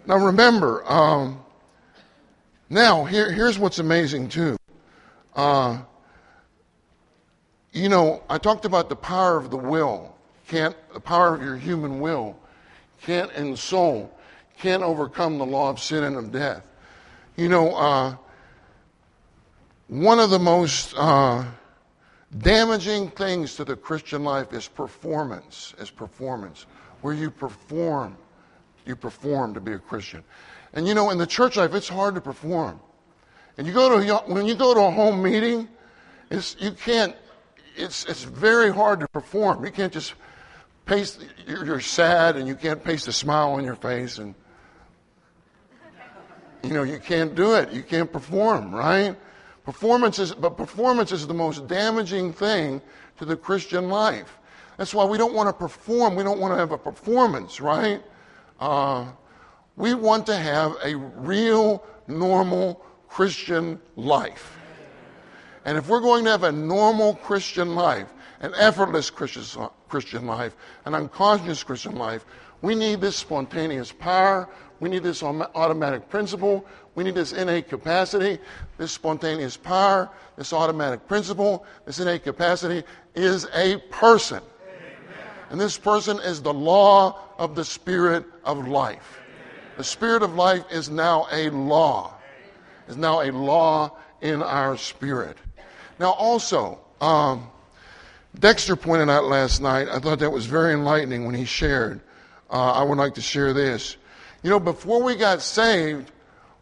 [0.06, 1.44] Now remember, um,
[2.70, 4.58] now here, here's what's amazing too.
[5.36, 5.82] Uh,
[7.72, 10.16] you know, I talked about the power of the will.
[10.48, 12.38] Can't the power of your human will
[13.04, 14.10] can't and soul
[14.58, 16.66] can't overcome the law of sin and of death.
[17.36, 18.16] You know, uh,
[19.88, 21.44] one of the most uh,
[22.38, 25.74] damaging things to the Christian life is performance.
[25.80, 26.66] Is performance,
[27.02, 28.16] where you perform,
[28.86, 30.24] you perform to be a Christian.
[30.74, 32.80] And you know, in the church life, it's hard to perform.
[33.58, 35.68] And you go to when you go to a home meeting,
[36.30, 37.16] it's you can't.
[37.76, 39.64] It's it's very hard to perform.
[39.64, 40.14] You can't just
[40.86, 44.36] paste, you're, you're sad and you can't paste a smile on your face and,
[46.64, 47.72] you know, you can't do it.
[47.72, 49.16] You can't perform, right?
[49.66, 52.82] Performance is, but performance is the most damaging thing
[53.18, 54.38] to the Christian life.
[54.78, 56.16] That's why we don't want to perform.
[56.16, 58.02] We don't want to have a performance, right?
[58.60, 59.12] Uh,
[59.76, 64.58] we want to have a real, normal Christian life.
[65.66, 68.08] And if we're going to have a normal Christian life,
[68.44, 72.26] an effortless Christian, Christian life, an unconscious Christian life.
[72.62, 74.50] We need this spontaneous power.
[74.80, 76.66] We need this automatic principle.
[76.96, 78.40] We need this innate capacity.
[78.78, 82.84] This spontaneous power, this automatic principle, this innate capacity
[83.16, 84.42] is a person.
[85.54, 89.22] And this person is the law of the Spirit of life.
[89.78, 92.16] The Spirit of life is now a law,
[92.88, 95.38] is now a law in our spirit.
[96.00, 97.52] Now, also, um,
[98.40, 102.02] Dexter pointed out last night, I thought that was very enlightening when he shared.
[102.50, 103.96] Uh, I would like to share this.
[104.42, 106.12] You know, before we got saved,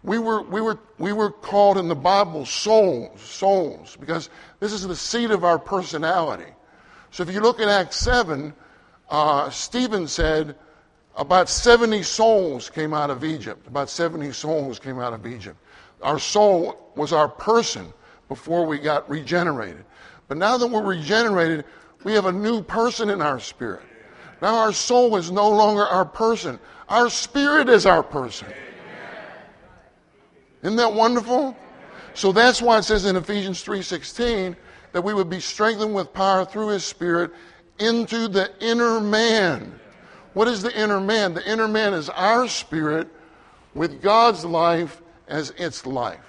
[0.03, 4.85] we were, we were, we were called in the Bible souls, souls, because this is
[4.85, 6.51] the seat of our personality.
[7.11, 8.53] So if you look at Acts 7,
[9.11, 10.55] uh, Stephen said
[11.17, 13.67] about 70 souls came out of Egypt.
[13.67, 15.57] About 70 souls came out of Egypt.
[16.01, 17.93] Our soul was our person
[18.29, 19.83] before we got regenerated.
[20.29, 21.65] But now that we're regenerated,
[22.05, 23.83] we have a new person in our spirit.
[24.41, 26.57] Now our soul is no longer our person.
[26.87, 28.47] Our spirit is our person.
[30.63, 31.55] Isn't that wonderful?
[32.13, 34.55] So that's why it says in Ephesians 3:16
[34.93, 37.31] that we would be strengthened with power through his spirit
[37.81, 39.79] into the inner man.
[40.33, 41.33] What is the inner man?
[41.33, 43.07] The inner man is our spirit
[43.73, 46.19] with God's life as its life.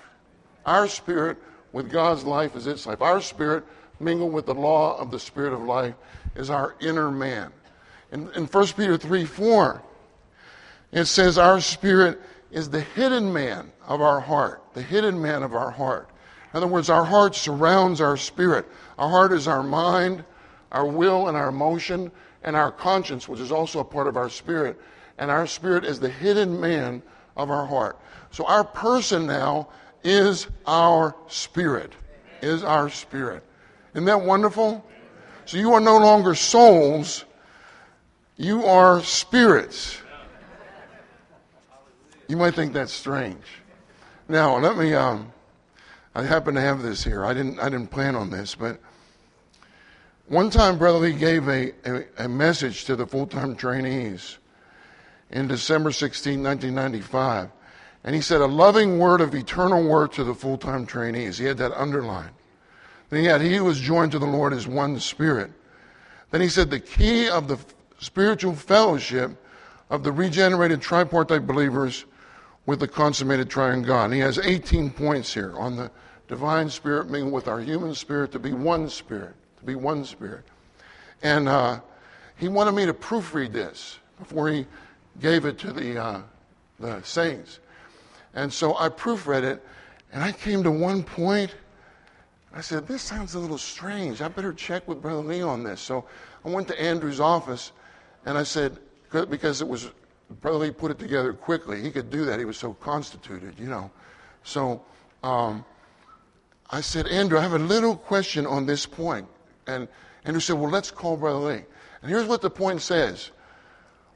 [0.64, 1.38] Our spirit
[1.72, 3.02] with God's life as its life.
[3.02, 3.64] Our spirit
[4.00, 5.94] mingled with the law of the spirit of life
[6.34, 7.52] is our inner man.
[8.10, 9.82] In, in 1 Peter 3 4,
[10.92, 15.54] it says, Our spirit is the hidden man of our heart, the hidden man of
[15.54, 16.08] our heart.
[16.52, 18.66] In other words, our heart surrounds our spirit.
[18.98, 20.24] Our heart is our mind,
[20.72, 22.10] our will, and our emotion,
[22.42, 24.80] and our conscience, which is also a part of our spirit.
[25.18, 27.02] And our spirit is the hidden man
[27.36, 27.98] of our heart.
[28.30, 29.68] So our person now
[30.02, 31.92] is our spirit.
[32.40, 33.44] Is our spirit.
[33.94, 34.84] Isn't that wonderful?
[35.44, 37.24] So you are no longer souls,
[38.36, 39.98] you are spirits.
[42.28, 43.44] You might think that's strange.
[44.28, 44.94] Now, let me.
[44.94, 45.32] Um,
[46.14, 47.24] I happen to have this here.
[47.24, 47.58] I didn't.
[47.60, 48.80] I didn't plan on this, but
[50.28, 54.38] one time, Brother Lee gave a, a, a message to the full-time trainees
[55.30, 57.50] in December 16, 1995,
[58.04, 61.38] and he said a loving word of eternal word to the full-time trainees.
[61.38, 62.34] He had that underlined.
[63.10, 65.50] Then he had he was joined to the Lord as one spirit.
[66.30, 67.58] Then he said the key of the
[67.98, 69.30] spiritual fellowship
[69.90, 72.06] of the regenerated tripartite believers
[72.64, 74.06] with the consummated triune God.
[74.06, 75.90] And he has 18 points here on the
[76.28, 80.44] divine spirit mingled with our human spirit to be one spirit, to be one spirit.
[81.22, 81.80] And uh,
[82.36, 84.66] he wanted me to proofread this before he
[85.20, 86.20] gave it to the, uh,
[86.80, 87.60] the saints.
[88.34, 89.64] And so I proofread it,
[90.12, 91.54] and I came to one point.
[92.52, 94.20] I said, This sounds a little strange.
[94.20, 95.80] I better check with Brother Lee on this.
[95.80, 96.04] So
[96.44, 97.72] I went to Andrew's office,
[98.26, 98.78] and I said,
[99.12, 99.90] because it was
[100.40, 101.82] Brother Lee put it together quickly.
[101.82, 102.38] He could do that.
[102.38, 103.90] He was so constituted, you know.
[104.44, 104.82] So
[105.22, 105.64] um,
[106.70, 109.28] I said, Andrew, I have a little question on this point.
[109.66, 109.88] And
[110.24, 111.62] Andrew said, Well, let's call Brother Lee.
[112.02, 113.30] And here's what the point says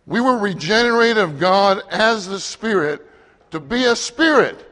[0.06, 3.06] We were regenerated of God as the Spirit
[3.50, 4.64] to be a spirit.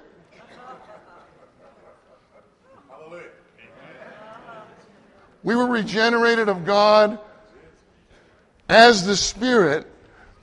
[5.43, 7.19] We were regenerated of God
[8.69, 9.87] as the Spirit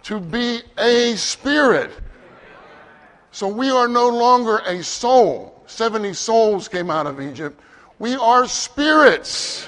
[0.04, 1.92] to be a spirit.
[3.32, 5.64] So we are no longer a soul.
[5.66, 7.60] 70 souls came out of Egypt.
[7.98, 9.68] We are spirits.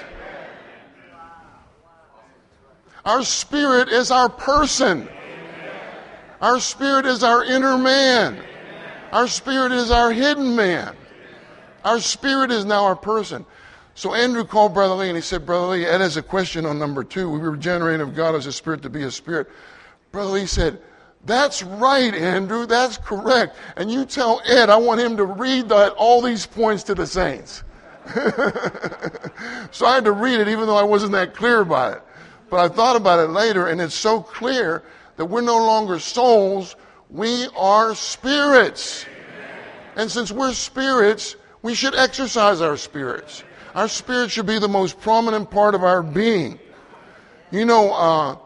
[3.04, 5.08] Our spirit is our person.
[6.40, 8.42] Our spirit is our inner man.
[9.12, 10.96] Our spirit is our hidden man.
[11.84, 13.44] Our spirit is now our person.
[13.94, 16.78] So Andrew called Brother Lee and he said, Brother Lee, Ed has a question on
[16.78, 17.30] number two.
[17.30, 19.48] We were generated of God as a spirit to be a spirit.
[20.10, 20.80] Brother Lee said,
[21.24, 22.66] That's right, Andrew.
[22.66, 23.56] That's correct.
[23.76, 27.06] And you tell Ed I want him to read that, all these points to the
[27.06, 27.62] saints.
[29.70, 32.02] so I had to read it even though I wasn't that clear about it.
[32.54, 34.84] But I thought about it later, and it's so clear
[35.16, 36.76] that we're no longer souls,
[37.10, 39.06] we are spirits.
[39.96, 43.42] And since we're spirits, we should exercise our spirits.
[43.74, 46.60] Our spirit should be the most prominent part of our being.
[47.50, 48.36] You know, uh,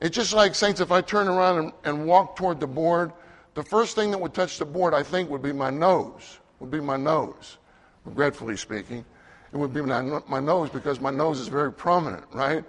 [0.00, 3.12] it's just like, Saints, if I turn around and, and walk toward the board,
[3.52, 6.38] the first thing that would touch the board, I think, would be my nose.
[6.60, 7.58] Would be my nose,
[8.06, 9.04] regretfully speaking.
[9.52, 12.64] It would be my, my nose because my nose is very prominent, right?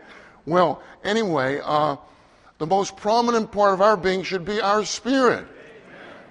[0.49, 1.97] Well, anyway, uh,
[2.57, 5.45] the most prominent part of our being should be our spirit.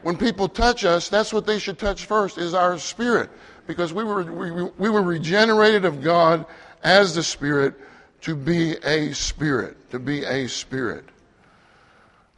[0.03, 3.31] When people touch us, that's what they should touch first, is our spirit.
[3.67, 6.47] Because we were, we, we were regenerated of God
[6.83, 7.75] as the Spirit
[8.23, 11.05] to be a spirit, to be a spirit.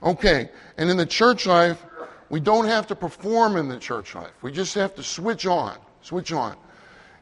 [0.02, 1.84] Okay, and in the church life,
[2.28, 4.32] we don't have to perform in the church life.
[4.42, 6.56] We just have to switch on, switch on.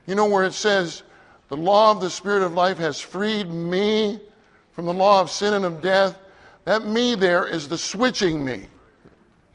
[0.06, 1.02] You know where it says,
[1.48, 4.20] the law of the Spirit of life has freed me
[4.78, 6.16] from the law of sin and of death.
[6.64, 8.68] That me there is the switching me.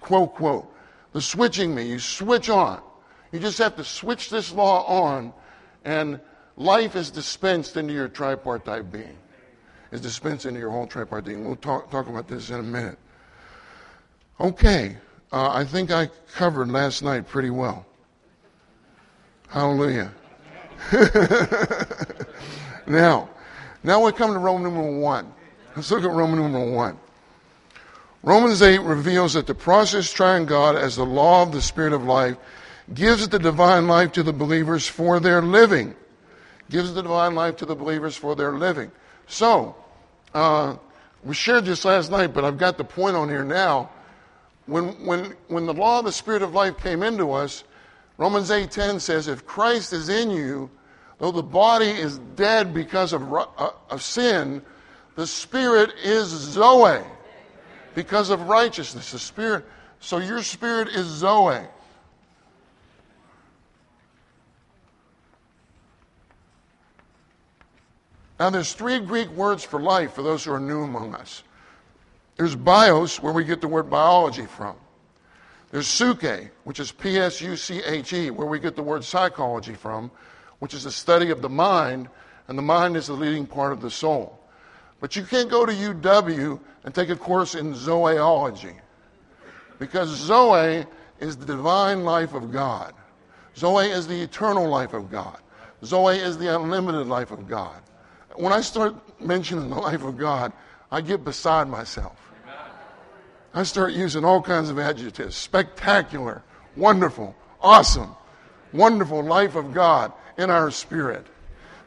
[0.01, 0.69] Quote, quote.
[1.13, 1.83] The switching me.
[1.83, 2.81] You switch on.
[3.31, 5.31] You just have to switch this law on
[5.85, 6.19] and
[6.57, 9.17] life is dispensed into your tripartite being.
[9.93, 11.45] Is dispensed into your whole tripartite being.
[11.45, 12.97] We'll talk, talk about this in a minute.
[14.41, 14.97] Okay,
[15.31, 17.85] uh, I think I covered last night pretty well.
[19.47, 20.11] Hallelujah.
[22.87, 23.29] now,
[23.83, 25.33] now we come to Roman numeral 1.
[25.75, 26.97] Let's look at Roman numeral 1.
[28.23, 32.03] Romans 8 reveals that the process Triune God as the law of the Spirit of
[32.03, 32.37] life
[32.93, 35.95] gives the divine life to the believers for their living
[36.73, 38.91] gives the divine life to the believers for their living.
[39.27, 39.75] So,
[40.33, 40.75] uh,
[41.23, 43.89] we shared this last night, but I've got the point on here now.
[44.65, 47.63] When, when, when the law of the Spirit of life came into us,
[48.17, 50.69] Romans 8:10 says, "If Christ is in you,
[51.19, 54.61] though the body is dead because of, uh, of sin,
[55.15, 57.03] the spirit is Zoe
[57.95, 59.65] because of righteousness." The spirit,
[59.99, 61.61] so your spirit is Zoe.
[68.39, 71.43] Now, there's three Greek words for life for those who are new among us.
[72.35, 74.75] There's bios, where we get the word biology from.
[75.71, 79.03] There's psuche, which is P S U C H E, where we get the word
[79.03, 80.11] psychology from,
[80.63, 82.07] which is the study of the mind,
[82.47, 84.39] and the mind is the leading part of the soul.
[85.01, 88.71] But you can't go to UW and take a course in Zoology
[89.77, 90.85] because Zoe
[91.19, 92.93] is the divine life of God.
[93.57, 95.37] Zoe is the eternal life of God.
[95.83, 97.81] Zoe is the unlimited life of God.
[98.35, 100.53] When I start mentioning the life of God,
[100.89, 102.15] I get beside myself.
[103.53, 106.41] I start using all kinds of adjectives spectacular,
[106.77, 108.15] wonderful, awesome,
[108.71, 111.25] wonderful life of God in our spirit.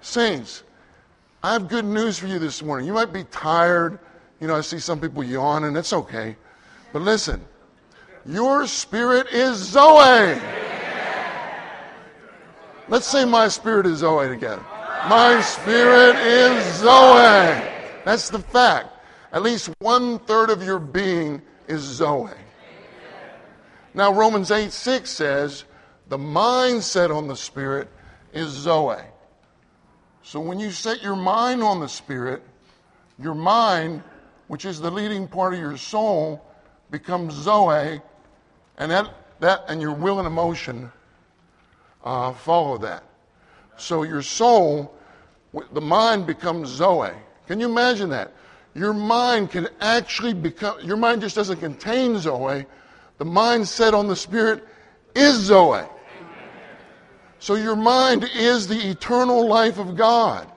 [0.00, 0.62] Saints,
[1.42, 2.86] I have good news for you this morning.
[2.86, 3.98] You might be tired.
[4.40, 5.76] You know, I see some people yawning.
[5.76, 6.36] It's okay.
[6.92, 7.44] But listen,
[8.24, 10.40] your spirit is Zoe.
[12.88, 14.64] Let's say my spirit is Zoe together.
[15.08, 17.62] My spirit is Zoe.
[18.04, 18.88] That's the fact.
[19.32, 22.30] At least one third of your being is Zoe.
[23.94, 25.64] Now, Romans 8 6 says,
[26.08, 27.88] the mindset on the Spirit
[28.36, 29.02] is Zoe.
[30.22, 32.42] So when you set your mind on the Spirit,
[33.18, 34.02] your mind,
[34.48, 36.44] which is the leading part of your soul,
[36.90, 38.00] becomes Zoe,
[38.78, 40.90] and that, that and your will and emotion
[42.04, 43.02] uh, follow that.
[43.76, 44.94] So your soul,
[45.72, 47.12] the mind becomes Zoe.
[47.46, 48.32] Can you imagine that?
[48.76, 52.66] your mind can actually become, your mind just doesn't contain Zoe.
[53.16, 54.62] The mind set on the Spirit
[55.14, 55.84] is Zoe.
[57.46, 60.50] So your mind is the eternal life of God.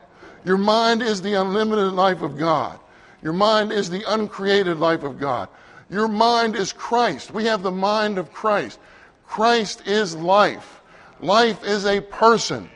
[0.44, 2.80] Your mind is the unlimited life of God.
[3.22, 5.50] Your mind is the uncreated life of God.
[5.92, 7.32] Your mind is Christ.
[7.32, 8.80] We have the mind of Christ.
[9.28, 10.82] Christ is life.
[11.20, 12.68] Life is a person.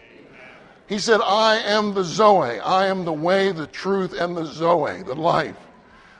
[0.85, 2.59] He said, I am the Zoe.
[2.59, 5.57] I am the way, the truth, and the Zoe, the life.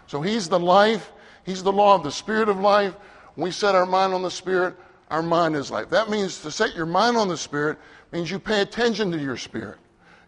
[0.08, 1.12] So He's the life.
[1.45, 2.95] He's the law of the Spirit of life.
[3.36, 4.75] When we set our mind on the Spirit,
[5.13, 5.91] our mind is life.
[5.91, 7.78] That means to set your mind on the Spirit
[8.12, 9.78] means you pay attention to your spirit.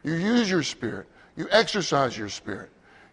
[0.03, 1.07] You use your spirit.
[1.35, 2.69] You exercise your spirit.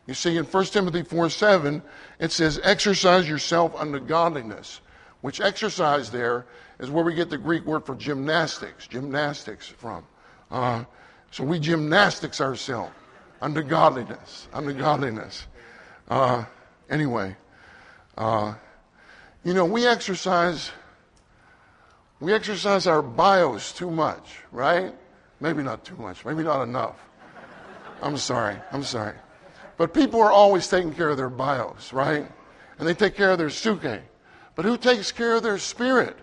[0.07, 1.83] You see, in 1 Timothy 4 7,
[2.19, 4.83] it says, exercise yourself unto godliness,
[5.23, 6.45] which exercise there
[6.79, 10.05] is where we get the Greek word for gymnastics, gymnastics from.
[10.51, 10.85] Uh,
[11.31, 12.93] so we gymnastics ourselves
[13.41, 15.47] unto godliness, unto godliness.
[16.09, 16.45] Uh,
[16.91, 17.35] anyway,
[18.19, 18.53] uh,
[19.43, 20.71] you know, we exercise,
[22.23, 24.95] we exercise our bios too much, right?
[25.41, 26.97] Maybe not too much, maybe not enough.
[28.01, 29.17] I'm sorry, I'm sorry.
[29.77, 32.31] But people are always taking care of their bios, right?
[32.79, 34.01] And they take care of their psuche.
[34.55, 36.17] But who takes care of their spirit?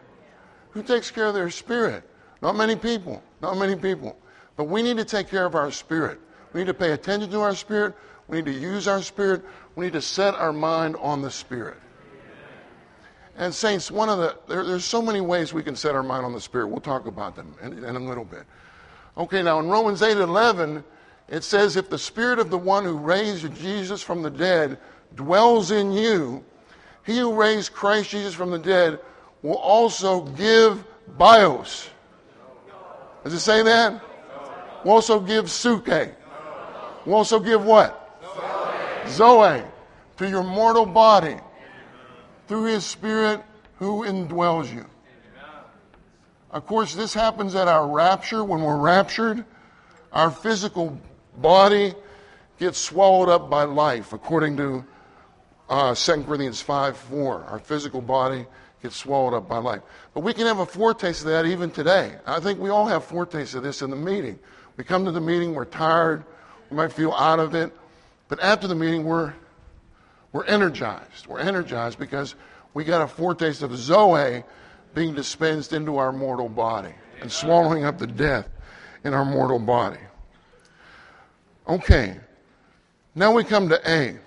[0.71, 2.09] Who takes care of their spirit?
[2.41, 3.21] Not many people.
[3.41, 4.17] Not many people.
[4.55, 6.21] But we need to take care of our spirit.
[6.53, 7.93] We need to pay attention to our spirit.
[8.29, 9.43] We need to use our spirit.
[9.75, 11.77] We need to set our mind on the spirit.
[13.39, 16.25] And saints, one of the there, there's so many ways we can set our mind
[16.25, 16.67] on the spirit.
[16.67, 18.43] We'll talk about them in, in a little bit.
[19.17, 20.83] Okay, now in Romans 8 11,
[21.29, 24.77] it says, If the spirit of the one who raised Jesus from the dead
[25.15, 26.43] dwells in you,
[27.05, 28.99] he who raised Christ Jesus from the dead
[29.41, 30.83] will also give
[31.17, 31.89] bios.
[33.23, 34.01] Does it say that?
[34.83, 36.13] Will also give psuche.
[37.05, 38.19] Will also give what?
[39.07, 39.59] Zoe.
[39.59, 39.63] Zoe
[40.17, 41.37] to your mortal body
[42.49, 43.41] through his spirit
[43.77, 44.85] who indwells you.
[46.51, 48.43] Of course, this happens at our rapture.
[48.43, 49.45] When we're raptured,
[50.11, 50.99] our physical
[51.37, 51.93] body
[52.57, 54.83] gets swallowed up by life, according to
[55.69, 57.43] uh, 2 Corinthians 5 4.
[57.43, 58.47] Our physical body
[58.81, 59.83] gets swallowed up by life.
[60.15, 62.15] But we can have a foretaste of that even today.
[62.25, 64.39] I think we all have foretastes of this in the meeting.
[64.75, 66.23] We come to the meeting, we're tired,
[66.71, 67.71] we might feel out of it,
[68.27, 69.33] but after the meeting, we're,
[70.31, 71.27] we're energized.
[71.27, 72.35] We're energized because
[72.73, 74.43] we got a foretaste of Zoe
[74.93, 78.47] being dispensed into our mortal body and swallowing up the death
[79.03, 79.99] in our mortal body.
[81.67, 82.17] Okay,
[83.15, 84.17] now we come to A.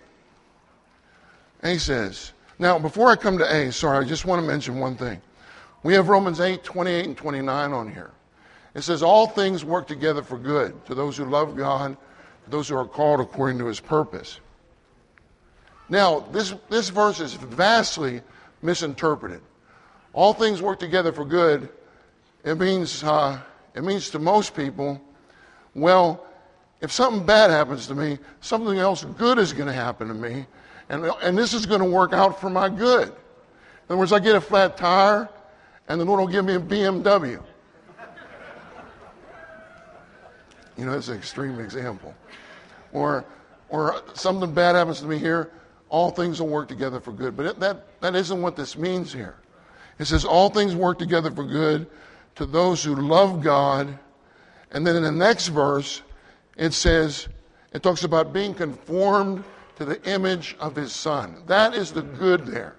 [1.65, 4.97] A says, now before I come to A, sorry, I just want to mention one
[4.97, 5.21] thing.
[5.83, 8.13] We have Romans 8, 28 and 29 on here.
[8.75, 11.97] It says, All things work together for good to those who love God,
[12.45, 14.41] to those who are called according to his purpose.
[15.93, 18.23] Now, this, this verse is vastly
[18.63, 19.43] misinterpreted.
[20.15, 21.69] All things work together for good
[22.45, 23.39] it means, uh,
[23.75, 24.99] it means to most people,
[25.75, 26.25] well,
[26.81, 30.47] if something bad happens to me, something else good is going to happen to me,
[30.89, 33.09] and, and this is going to work out for my good.
[33.09, 33.15] In
[33.91, 35.29] other words, I get a flat tire,
[35.89, 37.39] and the Lord will give me a BMW.
[40.79, 42.15] You know, that's an extreme example.
[42.95, 43.27] Or,
[43.69, 45.51] or something bad happens to me here,
[45.93, 47.37] all things will work together for good.
[47.37, 49.37] But that, that isn't what this means here.
[49.99, 51.87] It says, all things work together for good
[52.37, 53.99] to those who love God.
[54.71, 56.01] And then in the next verse,
[56.57, 57.29] it says,
[57.75, 59.45] it talks about being conformed
[59.77, 61.43] to the image of his son.
[61.47, 62.77] That is the good there.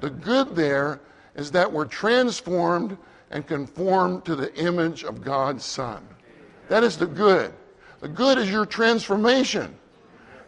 [0.00, 1.00] The good there
[1.34, 2.96] is that we're transformed
[3.30, 6.08] and conformed to the image of God's son.
[6.68, 7.52] That is the good.
[8.00, 9.76] The good is your transformation.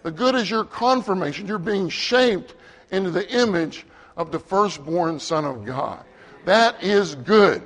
[0.03, 1.46] The good is your confirmation.
[1.46, 2.55] You're being shaped
[2.90, 3.84] into the image
[4.16, 6.05] of the firstborn Son of God.
[6.44, 7.62] That is good.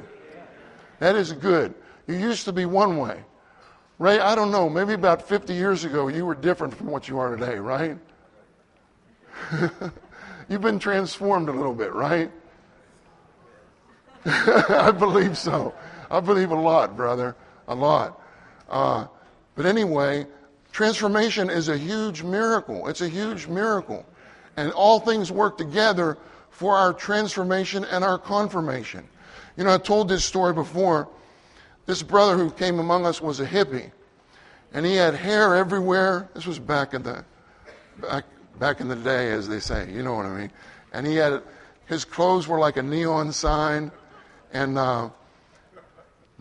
[0.99, 1.75] That is good.
[2.07, 3.23] You used to be one way.
[3.99, 7.19] Ray, I don't know, maybe about 50 years ago, you were different from what you
[7.19, 7.97] are today, right?
[10.49, 12.31] You've been transformed a little bit, right?
[14.25, 15.75] I believe so.
[16.11, 17.37] I believe a lot, brother.
[17.69, 18.21] A lot.
[18.69, 19.07] Uh,
[19.55, 20.27] but anyway,
[20.73, 22.89] transformation is a huge miracle.
[22.89, 24.05] It's a huge miracle.
[24.57, 26.19] And all things work together
[26.51, 29.07] for our transformation and our confirmation.
[29.57, 31.09] You know, I told this story before.
[31.87, 33.91] This brother who came among us was a hippie,
[34.73, 36.29] and he had hair everywhere.
[36.33, 37.25] This was back in the
[38.01, 38.25] back
[38.59, 39.91] back in the day, as they say.
[39.91, 40.51] You know what I mean?
[40.93, 41.43] And he had
[41.87, 43.91] his clothes were like a neon sign,
[44.53, 45.11] and uh,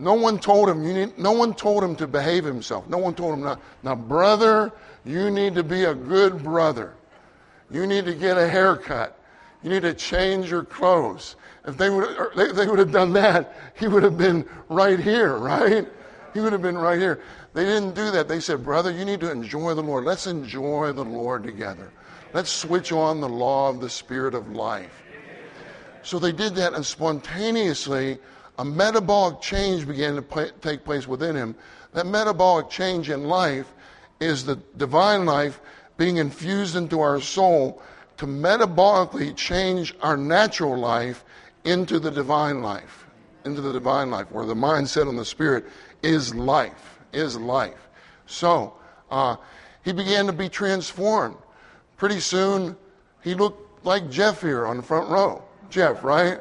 [0.02, 0.82] no one told him.
[0.82, 2.88] You need, no one told him to behave himself.
[2.88, 4.72] No one told him now, now, brother,
[5.04, 6.94] you need to be a good brother.
[7.70, 9.16] You need to get a haircut.
[9.62, 11.36] You need to change your clothes.
[11.64, 14.98] If they would, er, they, they would have done that, he would have been right
[14.98, 15.86] here, right?
[16.34, 17.20] He would have been right here.
[17.54, 18.26] They didn't do that.
[18.26, 20.04] They said, Brother, you need to enjoy the Lord.
[20.04, 21.92] Let's enjoy the Lord together.
[22.32, 25.02] Let's switch on the law of the Spirit of life.
[26.02, 28.18] So they did that, and spontaneously,
[28.58, 31.54] a metabolic change began to play, take place within him.
[31.92, 33.72] That metabolic change in life
[34.20, 35.60] is the divine life
[35.96, 37.82] being infused into our soul
[38.18, 41.24] to metabolically change our natural life
[41.64, 43.06] into the divine life,
[43.44, 45.64] into the divine life, where the mindset on the spirit
[46.02, 47.88] is life, is life.
[48.26, 48.74] So
[49.10, 49.36] uh,
[49.84, 51.36] he began to be transformed.
[51.96, 52.76] Pretty soon,
[53.22, 55.42] he looked like Jeff here on the front row.
[55.70, 56.40] Jeff, right?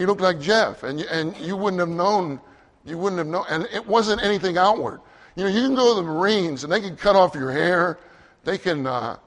[0.00, 2.40] He looked like Jeff, and and you wouldn't have known.
[2.86, 5.02] You wouldn't have known, and it wasn't anything outward.
[5.36, 7.98] You know, you can go to the Marines, and they can cut off your hair.
[8.44, 8.86] They can.
[8.86, 9.18] Uh,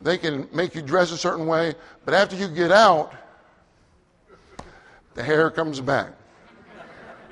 [0.00, 3.14] they can make you dress a certain way, but after you get out,
[5.14, 6.14] the hair comes back.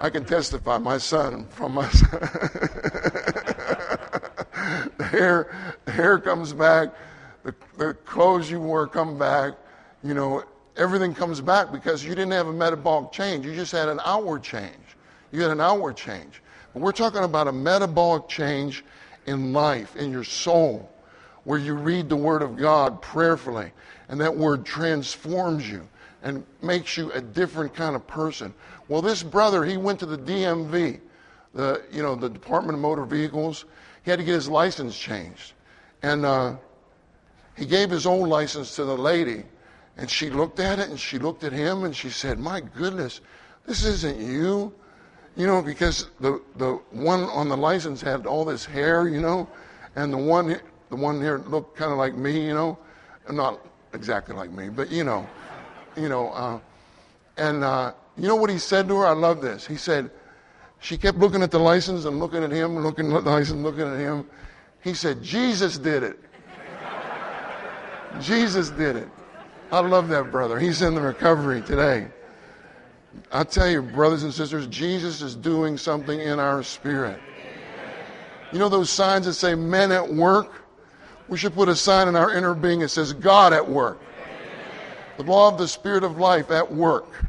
[0.01, 2.21] I can testify, my son, from my son.
[4.97, 6.91] the hair, the hair comes back,
[7.43, 9.55] the, the clothes you wore come back,
[10.05, 10.45] you know,
[10.81, 13.45] everything comes back because you didn't have a metabolic change.
[13.45, 14.73] You just had an outward change.
[15.31, 16.43] You had an outward change.
[16.73, 18.83] But we're talking about a metabolic change
[19.27, 20.91] in life, in your soul,
[21.45, 23.73] where you read the Word of God prayerfully,
[24.09, 25.87] and that Word transforms you
[26.23, 28.55] and makes you a different kind of person.
[28.89, 31.01] Well, this brother, he went to the DMV,
[31.55, 33.67] the you know the Department of Motor Vehicles.
[34.03, 35.53] He had to get his license changed,
[36.03, 36.57] and uh,
[37.57, 39.45] he gave his own license to the lady,
[40.01, 43.21] and she looked at it and she looked at him and she said, "My goodness,
[43.67, 44.73] this isn't you."
[45.37, 49.49] You know, because the the one on the license had all this hair, you know,
[49.95, 52.77] and the one the one here looked kind of like me, you know,
[53.31, 53.61] not
[53.93, 55.25] exactly like me, but you know
[55.97, 56.59] you know, uh,
[57.37, 59.07] and uh, you know what he said to her?
[59.07, 59.67] I love this.
[59.67, 60.11] He said,
[60.81, 63.63] she kept looking at the license and looking at him, looking at the license, and
[63.63, 64.27] looking at him.
[64.83, 66.19] He said, Jesus did it.
[68.21, 69.09] Jesus did it.
[69.73, 70.59] I love that brother.
[70.59, 72.09] He's in the recovery today.
[73.33, 77.21] I tell you, brothers and sisters, Jesus is doing something in our spirit.
[78.53, 80.65] You know those signs that say men at work?
[81.29, 84.01] We should put a sign in our inner being that says God at work
[85.21, 87.27] the law of the Spirit of life at work.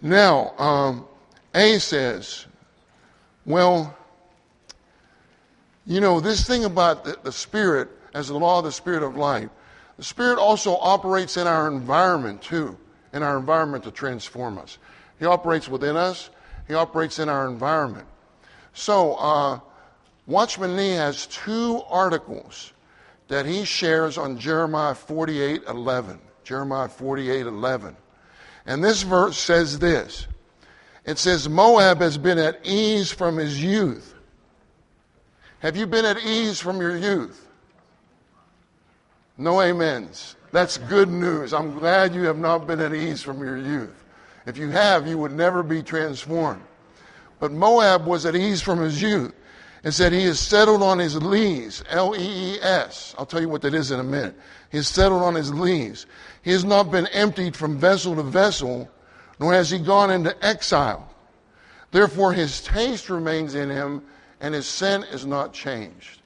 [0.00, 1.06] Now, um,
[1.54, 2.46] A says,
[3.44, 3.96] well,
[5.86, 9.16] you know, this thing about the, the Spirit as the law of the Spirit of
[9.16, 9.48] life,
[10.00, 12.74] the Spirit also operates in our environment too,
[13.12, 14.78] in our environment to transform us.
[15.18, 16.30] He operates within us,
[16.66, 18.06] He operates in our environment.
[18.72, 19.60] So, uh,
[20.26, 22.72] Watchman Nee has two articles
[23.28, 26.18] that he shares on Jeremiah 48 11.
[26.44, 27.94] Jeremiah 48 11.
[28.64, 30.26] And this verse says this
[31.04, 34.14] It says Moab has been at ease from his youth.
[35.58, 37.49] Have you been at ease from your youth?
[39.40, 40.36] No amens.
[40.52, 41.54] That's good news.
[41.54, 44.04] I'm glad you have not been at ease from your youth.
[44.44, 46.60] If you have, you would never be transformed.
[47.38, 49.32] But Moab was at ease from his youth.
[49.82, 53.14] and said he is settled on his lees, L E E S.
[53.16, 54.36] I'll tell you what that is in a minute.
[54.70, 56.04] He is settled on his lees.
[56.42, 58.90] He has not been emptied from vessel to vessel,
[59.38, 61.08] nor has he gone into exile.
[61.92, 64.02] Therefore, his taste remains in him,
[64.40, 66.19] and his scent is not changed.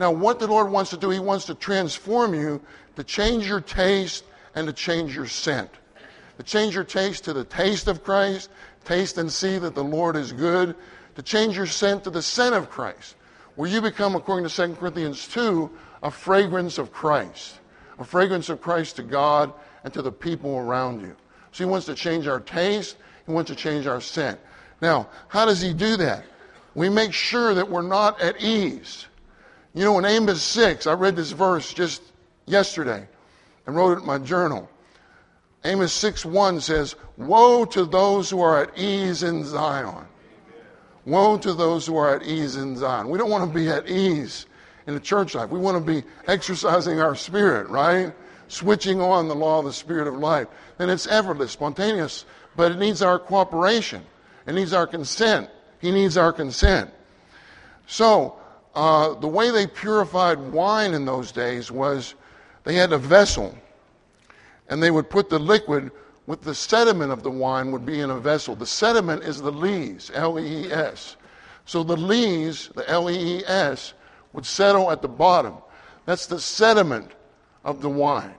[0.00, 2.62] Now, what the Lord wants to do, he wants to transform you
[2.96, 4.24] to change your taste
[4.54, 5.68] and to change your scent.
[6.38, 8.48] To change your taste to the taste of Christ,
[8.86, 10.74] taste and see that the Lord is good,
[11.16, 13.14] to change your scent to the scent of Christ,
[13.56, 15.70] where you become, according to 2 Corinthians 2,
[16.02, 17.58] a fragrance of Christ,
[17.98, 19.52] a fragrance of Christ to God
[19.84, 21.14] and to the people around you.
[21.52, 22.96] So he wants to change our taste,
[23.26, 24.40] he wants to change our scent.
[24.80, 26.24] Now, how does he do that?
[26.74, 29.04] We make sure that we're not at ease.
[29.74, 32.02] You know, in Amos 6, I read this verse just
[32.46, 33.06] yesterday
[33.66, 34.68] and wrote it in my journal.
[35.64, 40.06] Amos 6 1 says, Woe to those who are at ease in Zion.
[41.04, 43.08] Woe to those who are at ease in Zion.
[43.08, 44.46] We don't want to be at ease
[44.86, 45.50] in the church life.
[45.50, 48.12] We want to be exercising our spirit, right?
[48.48, 50.48] Switching on the law of the spirit of life.
[50.78, 52.24] Then it's effortless, spontaneous,
[52.56, 54.02] but it needs our cooperation.
[54.46, 55.48] It needs our consent.
[55.78, 56.90] He needs our consent.
[57.86, 58.39] So,
[58.74, 62.14] uh, the way they purified wine in those days was
[62.64, 63.56] they had a vessel,
[64.68, 65.90] and they would put the liquid
[66.26, 68.54] with the sediment of the wine would be in a vessel.
[68.54, 71.16] The sediment is the lees, L E E S.
[71.64, 73.94] So the lees, the L E E S,
[74.32, 75.56] would settle at the bottom.
[76.06, 77.10] That's the sediment
[77.64, 78.34] of the wine.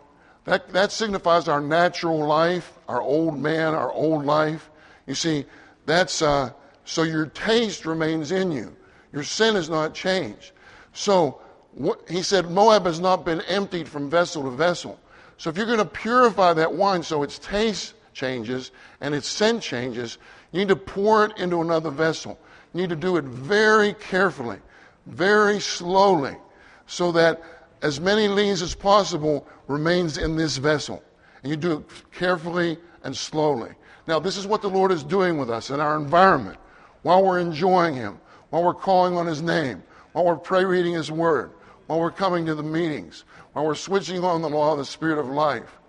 [0.45, 4.69] That, that signifies our natural life, our old man, our old life.
[5.05, 5.45] You see,
[5.85, 6.51] that's uh,
[6.85, 8.75] so your taste remains in you.
[9.13, 10.51] Your sin has not changed.
[10.93, 11.41] So
[11.73, 14.99] what, he said, Moab has not been emptied from vessel to vessel.
[15.37, 19.63] So if you're going to purify that wine so its taste changes and its scent
[19.63, 20.17] changes,
[20.51, 22.37] you need to pour it into another vessel.
[22.73, 24.59] You need to do it very carefully,
[25.05, 26.37] very slowly,
[26.85, 27.41] so that
[27.81, 31.03] as many lees as possible remains in this vessel.
[31.41, 33.71] And you do it carefully and slowly.
[34.07, 36.57] Now, this is what the Lord is doing with us in our environment
[37.01, 38.19] while we're enjoying Him,
[38.51, 39.81] while we're calling on His name,
[40.11, 41.51] while we're pray reading His Word,
[41.87, 43.23] while we're coming to the meetings,
[43.53, 45.79] while we're switching on the law of the Spirit of life.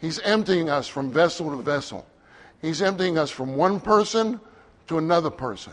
[0.00, 2.06] He's emptying us from vessel to vessel.
[2.60, 4.40] He's emptying us from one person
[4.88, 5.72] to another person,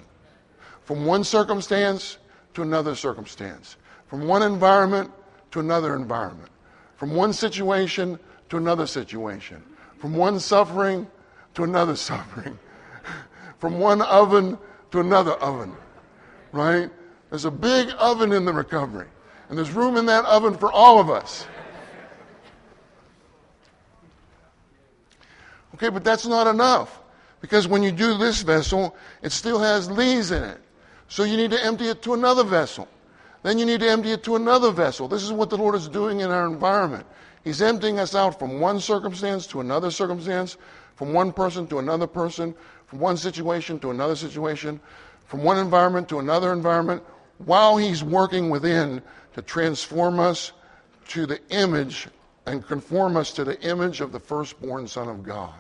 [0.84, 2.18] from one circumstance
[2.54, 3.78] to another circumstance,
[4.08, 5.12] from one environment
[5.52, 6.50] to another environment,
[6.96, 8.20] from one situation
[8.50, 9.62] to another situation,
[9.98, 11.08] from one suffering
[11.56, 12.58] to another suffering,
[13.60, 14.58] from one oven
[14.92, 15.76] to another oven,
[16.52, 16.90] right?
[17.30, 19.08] There's a big oven in the recovery,
[19.50, 21.46] and there's room in that oven for all of us.
[25.76, 27.02] Okay, but that's not enough.
[27.40, 30.60] Because when you do this vessel, it still has lees in it.
[31.08, 32.88] So you need to empty it to another vessel.
[33.44, 35.08] Then you need to empty it to another vessel.
[35.08, 37.06] This is what the Lord is doing in our environment.
[37.44, 40.58] He's emptying us out from one circumstance to another circumstance,
[40.96, 42.56] from one person to another person,
[42.88, 44.80] from one situation to another situation,
[45.28, 47.04] from one environment to another environment,
[47.38, 49.02] while He's working within
[49.36, 50.54] to transform us
[51.10, 52.08] to the image
[52.46, 55.54] and conform us to the image of the firstborn Son of God.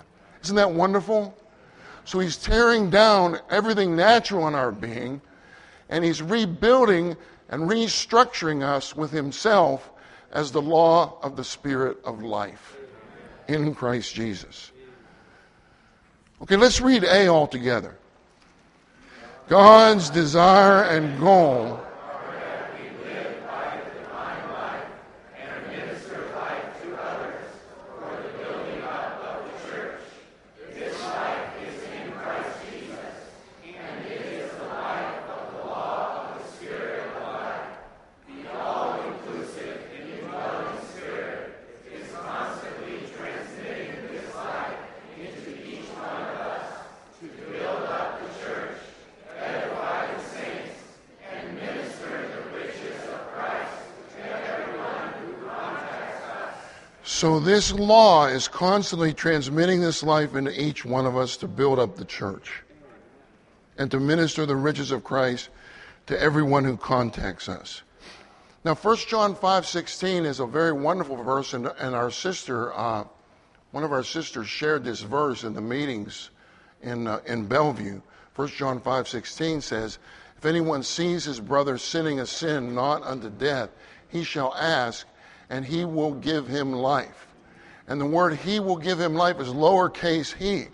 [0.43, 1.37] Isn't that wonderful?
[2.05, 5.21] So He's tearing down everything natural in our being,
[5.89, 7.17] and He's rebuilding
[7.49, 9.91] and restructuring us with Himself
[10.31, 12.77] as the law of the Spirit of life
[13.47, 14.71] in Christ Jesus.
[16.41, 17.97] Okay, let's read A all together.
[19.49, 21.79] God's desire and goal
[57.17, 61.79] So, this law is constantly transmitting this life into each one of us to build
[61.79, 62.61] up the church
[63.75, 65.49] and to minister the riches of Christ
[66.05, 67.81] to everyone who contacts us.
[68.63, 73.05] Now, 1 John 5.16 is a very wonderful verse, and, and our sister, uh,
[73.71, 76.29] one of our sisters shared this verse in the meetings
[76.83, 77.99] in, uh, in Bellevue.
[78.35, 79.97] 1 John 5 16 says,
[80.37, 83.71] If anyone sees his brother sinning a sin not unto death,
[84.07, 85.07] he shall ask,
[85.49, 87.27] and he will give him life.
[87.87, 90.67] And the word he will give him life is lowercase he,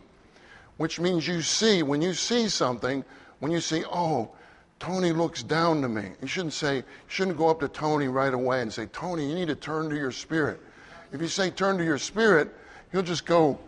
[0.77, 3.05] which means you see, when you see something,
[3.39, 4.31] when you see, oh,
[4.79, 6.09] Tony looks down to me.
[6.21, 9.35] You shouldn't say, you shouldn't go up to Tony right away and say, Tony, you
[9.35, 10.59] need to turn to your spirit.
[11.11, 12.49] If you say turn to your spirit,
[12.91, 13.59] he'll just go,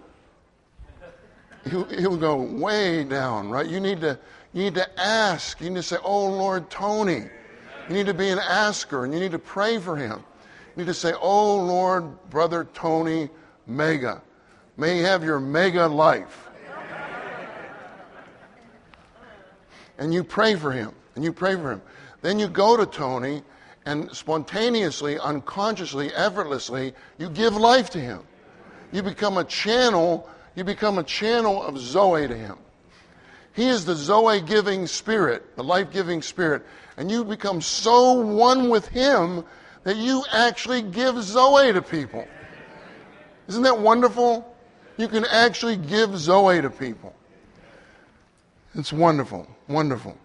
[1.70, 3.68] he'll, he'll go way down, right?
[3.68, 4.20] You need to,
[4.54, 5.62] you need to ask.
[5.62, 7.30] You need to say, oh Lord, Tony.
[7.88, 10.24] You need to be an asker and you need to pray for him.
[10.76, 13.30] Need to say, oh Lord, brother Tony,
[13.66, 14.22] mega.
[14.78, 16.50] May you have your mega life.
[19.98, 20.92] And you pray for him.
[21.16, 21.82] And you pray for him.
[22.22, 23.44] Then you go to Tony
[23.86, 28.22] and spontaneously, unconsciously, effortlessly, you give life to him.
[28.92, 32.58] You become a channel, you become a channel of Zoe to him.
[33.54, 36.66] He is the Zoe giving spirit, the life giving spirit.
[36.98, 39.46] And you become so one with him
[39.86, 42.28] that you actually give Zoe to people.
[43.48, 44.54] Isn't that wonderful?
[44.98, 47.16] You can actually give Zoe to people.
[48.74, 50.18] It's wonderful, wonderful.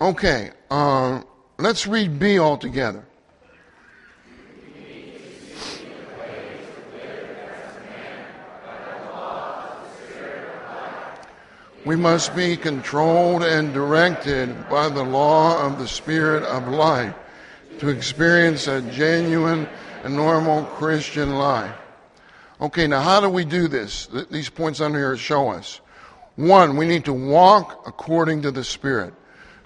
[0.00, 1.22] Okay, uh,
[1.58, 3.04] let's read B all together.
[11.86, 17.14] We must be controlled and directed by the law of the Spirit of life
[17.80, 19.66] to experience a genuine
[20.04, 21.74] and normal Christian life.
[22.60, 24.06] Okay, now how do we do this?
[24.30, 25.80] These points under here show us.
[26.36, 29.14] One, we need to walk according to the Spirit.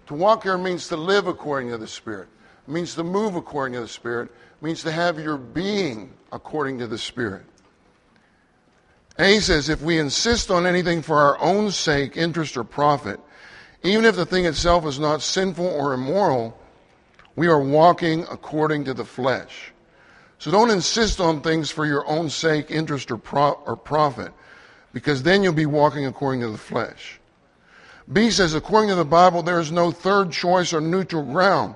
[0.07, 2.29] To walk here means to live according to the Spirit.
[2.69, 4.31] It means to move according to the Spirit.
[4.31, 7.45] It means to have your being according to the Spirit.
[9.19, 13.19] A says if we insist on anything for our own sake, interest, or profit,
[13.83, 16.57] even if the thing itself is not sinful or immoral,
[17.37, 19.73] we are walking according to the flesh.
[20.39, 24.33] So don't insist on things for your own sake, interest, or, pro- or profit,
[24.93, 27.21] because then you'll be walking according to the flesh.
[28.13, 31.75] B says, according to the Bible, there is no third choice or neutral ground.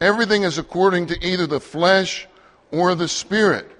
[0.00, 2.26] Everything is according to either the flesh
[2.70, 3.70] or the spirit.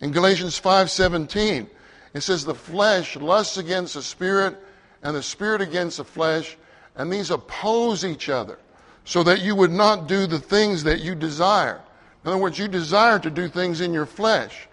[0.00, 1.68] In Galatians 5:17,
[2.12, 4.56] it says the flesh lusts against the spirit
[5.02, 6.56] and the spirit against the flesh,
[6.96, 8.58] and these oppose each other
[9.04, 11.80] so that you would not do the things that you desire.
[12.24, 14.66] In other words, you desire to do things in your flesh,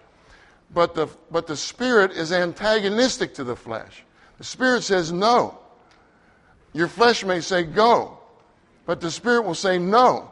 [0.72, 4.04] but the, but the Spirit is antagonistic to the flesh.
[4.38, 5.58] The Spirit says no.
[6.72, 8.18] Your flesh may say go,
[8.86, 10.30] but the Spirit will say no.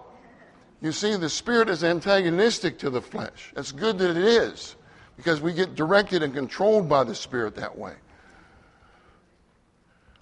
[0.80, 3.52] You see, the Spirit is antagonistic to the flesh.
[3.54, 4.76] It's good that it is,
[5.18, 7.92] because we get directed and controlled by the Spirit that way.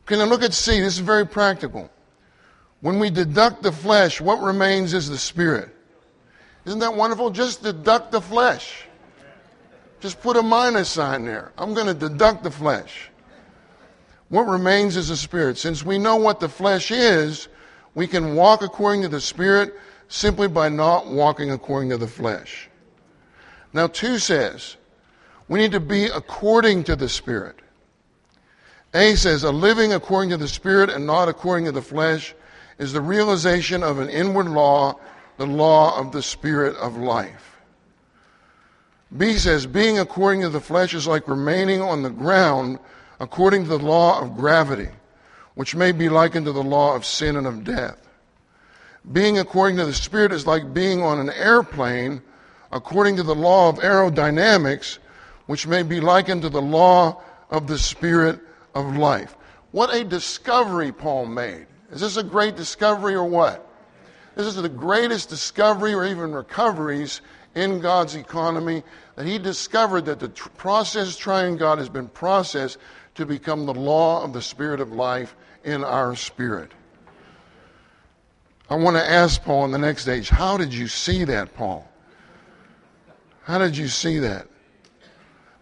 [0.03, 0.81] Okay, now look at C.
[0.81, 1.89] This is very practical.
[2.81, 5.75] When we deduct the flesh, what remains is the spirit.
[6.65, 7.31] Isn't that wonderful?
[7.31, 8.85] Just deduct the flesh.
[10.01, 11.53] Just put a minus sign there.
[11.59, 13.11] I'm going to deduct the flesh.
[14.29, 15.59] What remains is the spirit.
[15.59, 17.49] Since we know what the flesh is,
[17.95, 19.75] we can walk according to the spirit
[20.09, 22.69] simply by not walking according to the flesh.
[23.73, 24.77] Now, 2 says,
[25.49, 27.57] we need to be according to the spirit.
[28.95, 32.35] A says, a living according to the spirit and not according to the flesh
[32.79, 34.99] is the realization of an inward law,
[35.37, 37.59] the law of the Spirit of life.
[39.17, 42.79] B says, being according to the flesh is like remaining on the ground
[43.21, 44.91] according to the law of gravity,
[45.55, 48.09] which may be likened to the law of sin and of death.
[49.13, 52.23] Being according to the Spirit is like being on an airplane
[52.71, 54.99] according to the law of aerodynamics,
[55.47, 58.39] which may be likened to the law of the Spirit
[58.75, 59.35] of life.
[59.73, 61.67] What a discovery Paul made.
[61.91, 63.67] Is this a great discovery or what?
[64.35, 67.23] This is the greatest discovery or even recoveries
[67.55, 68.83] in God's economy
[69.17, 72.79] that he discovered that the tr- process Triune God has been processed
[73.17, 75.35] to become the law of the spirit of life
[75.65, 76.71] in our spirit.
[78.71, 81.91] I want to ask Paul in the next stage, how did you see that, Paul?
[83.43, 84.47] How did you see that?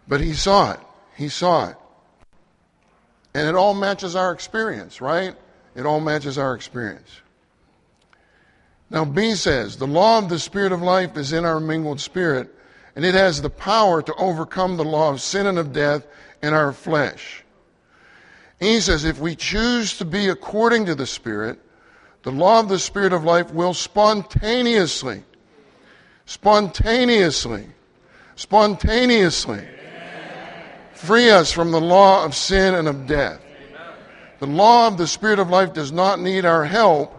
[0.09, 0.81] But he saw it.
[1.17, 1.77] He saw it.
[3.33, 5.37] And it all matches our experience, right?
[5.77, 7.21] It all matches our experience.
[8.89, 12.53] Now, B says, the law of the Spirit of life is in our mingled spirit,
[12.95, 16.07] and it has the power to overcome the law of sin and of death
[16.43, 17.45] in our flesh.
[18.59, 21.59] He says, if we choose to be according to the Spirit,
[22.23, 25.23] the law of the Spirit of life will spontaneously,
[26.25, 27.67] spontaneously,
[28.35, 29.69] spontaneously
[30.95, 33.41] free us from the law of sin and of death.
[34.39, 37.13] The law of the Spirit of life does not need our help,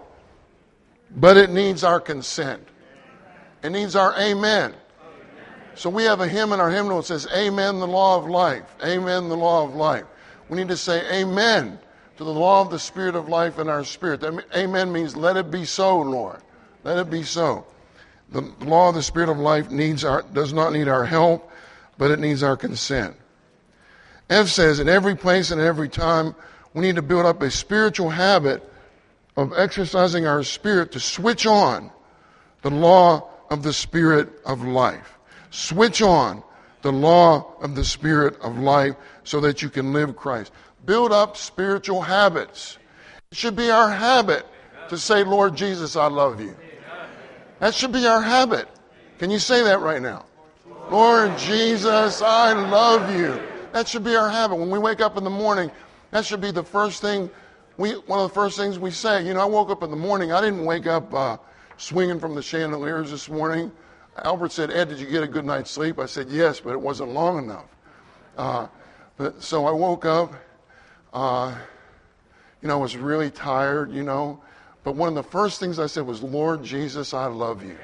[1.15, 2.68] but it needs our consent.
[3.63, 4.74] It needs our amen.
[5.76, 8.63] So we have a hymn in our hymnal that says, Amen, the law of life.
[8.84, 10.05] Amen, the law of life.
[10.49, 11.78] We need to say amen
[12.18, 14.24] to the law of the Spirit of life in our spirit.
[14.55, 16.41] Amen means let it be so, Lord.
[16.84, 17.65] Let it be so.
[18.32, 21.51] The law of the Spirit of life needs our, does not need our help,
[21.97, 23.15] but it needs our consent.
[24.30, 26.36] F says, in every place and every time,
[26.74, 28.63] we need to build up a spiritual habit
[29.36, 31.91] of exercising our spirit to switch on
[32.61, 35.18] the law of the Spirit of life.
[35.51, 36.43] Switch on
[36.82, 40.51] the law of the Spirit of life so that you can live Christ.
[40.86, 42.78] Build up spiritual habits.
[43.32, 44.45] It should be our habit
[44.89, 46.55] to say, Lord Jesus, I love you.
[47.59, 48.68] That should be our habit.
[49.20, 50.26] Can you say that right now?
[50.91, 53.41] Lord Jesus, I love you.
[53.74, 54.55] That should be our habit.
[54.55, 55.72] When we wake up in the morning,
[56.18, 57.30] that should be the first thing
[57.78, 59.24] we, one of the first things we say.
[59.24, 60.32] You know, I woke up in the morning.
[60.32, 61.38] I didn't wake up uh,
[61.78, 63.72] swinging from the chandeliers this morning.
[64.24, 65.99] Albert said, Ed, did you get a good night's sleep?
[65.99, 67.68] I said, yes, but it wasn't long enough.
[68.36, 68.68] Uh,
[69.15, 70.34] but, so I woke up.
[71.13, 71.55] Uh,
[72.63, 74.41] you know, I was really tired, you know.
[74.84, 77.78] But one of the first things I said was, Lord Jesus, I love you.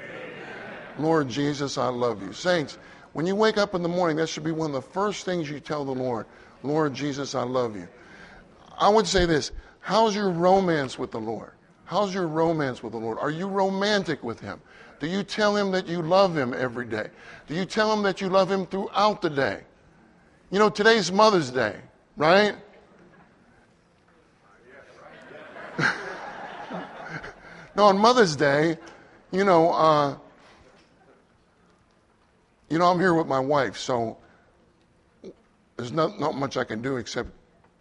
[0.97, 2.33] Lord Jesus, I love you.
[2.33, 2.79] Saints,
[3.11, 5.51] when you wake up in the morning, that should be one of the first things
[5.51, 6.25] you tell the Lord,
[6.63, 7.87] Lord Jesus, I love you.
[8.83, 11.53] I would say this How's your romance with the Lord?
[11.85, 13.17] How's your romance with the Lord?
[13.17, 14.59] Are you romantic with Him?
[14.99, 17.07] Do you tell Him that you love Him every day?
[17.47, 19.61] Do you tell Him that you love Him throughout the day?
[20.51, 21.77] You know, today's Mother's Day,
[22.17, 22.55] right?
[27.75, 28.77] no, on Mother's Day,
[29.31, 30.17] you know, uh,
[32.69, 34.17] you know, I'm here with my wife, so
[35.77, 37.29] there's not, not much I can do except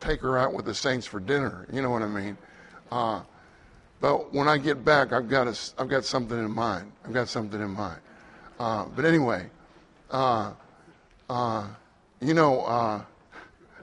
[0.02, 1.66] take her out with the saints for dinner.
[1.72, 2.36] You know what I mean?
[2.90, 3.22] Uh,
[4.00, 6.90] but when I get back, I've got, a, I've got something in mind.
[7.04, 8.00] I've got something in mind.
[8.58, 9.48] Uh, but anyway,
[10.10, 10.52] uh,
[11.30, 11.68] uh
[12.20, 13.02] you know, uh,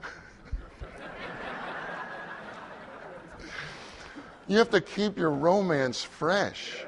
[4.48, 6.84] you have to keep your romance fresh,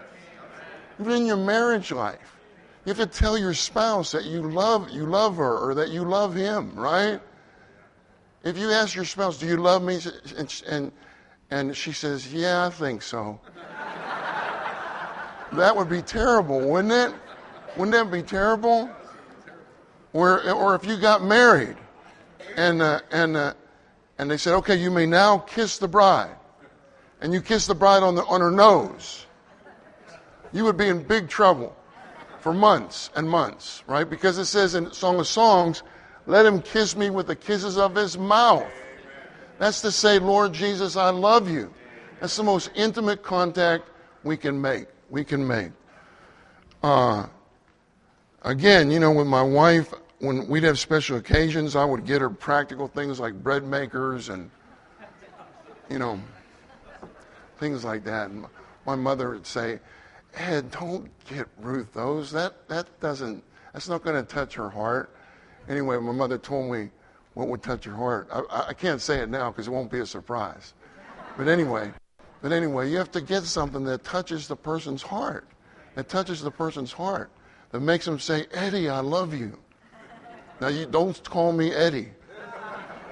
[1.00, 2.38] even in your marriage life.
[2.84, 6.04] You have to tell your spouse that you love you love her or that you
[6.04, 7.20] love him, right?
[8.44, 10.00] If you ask your spouse, "Do you love me?"
[10.36, 10.92] and and,
[11.50, 13.40] and she says, "Yeah, I think so,"
[15.52, 17.14] that would be terrible, wouldn't it?
[17.76, 18.90] Wouldn't that be terrible?
[20.12, 21.76] Or or if you got married,
[22.56, 23.54] and uh, and uh,
[24.18, 26.36] and they said, "Okay, you may now kiss the bride,"
[27.20, 29.24] and you kiss the bride on the on her nose,
[30.52, 31.76] you would be in big trouble
[32.40, 34.08] for months and months, right?
[34.08, 35.84] Because it says in Song of Songs,
[36.26, 38.66] let him kiss me with the kisses of his mouth.
[39.58, 41.72] That's to say, Lord Jesus, I love you.
[42.20, 43.88] That's the most intimate contact
[44.22, 44.86] we can make.
[45.10, 45.72] We can make.
[46.82, 47.26] Uh,
[48.42, 52.30] again, you know, with my wife, when we'd have special occasions, I would get her
[52.30, 54.50] practical things like bread makers and,
[55.90, 56.20] you know,
[57.58, 58.30] things like that.
[58.30, 58.46] And
[58.86, 59.80] my mother would say,
[60.34, 62.30] Ed, don't get Ruth those.
[62.30, 63.42] That, that doesn't,
[63.72, 65.14] that's not going to touch her heart.
[65.68, 66.90] Anyway, my mother told me
[67.34, 68.28] what would touch your heart.
[68.32, 70.74] I, I can't say it now because it won't be a surprise.
[71.36, 71.92] But anyway,
[72.42, 75.46] but anyway, you have to get something that touches the person's heart,
[75.94, 77.30] that touches the person's heart,
[77.70, 79.58] that makes them say, Eddie, I love you.
[80.60, 82.10] Now, you don't call me Eddie.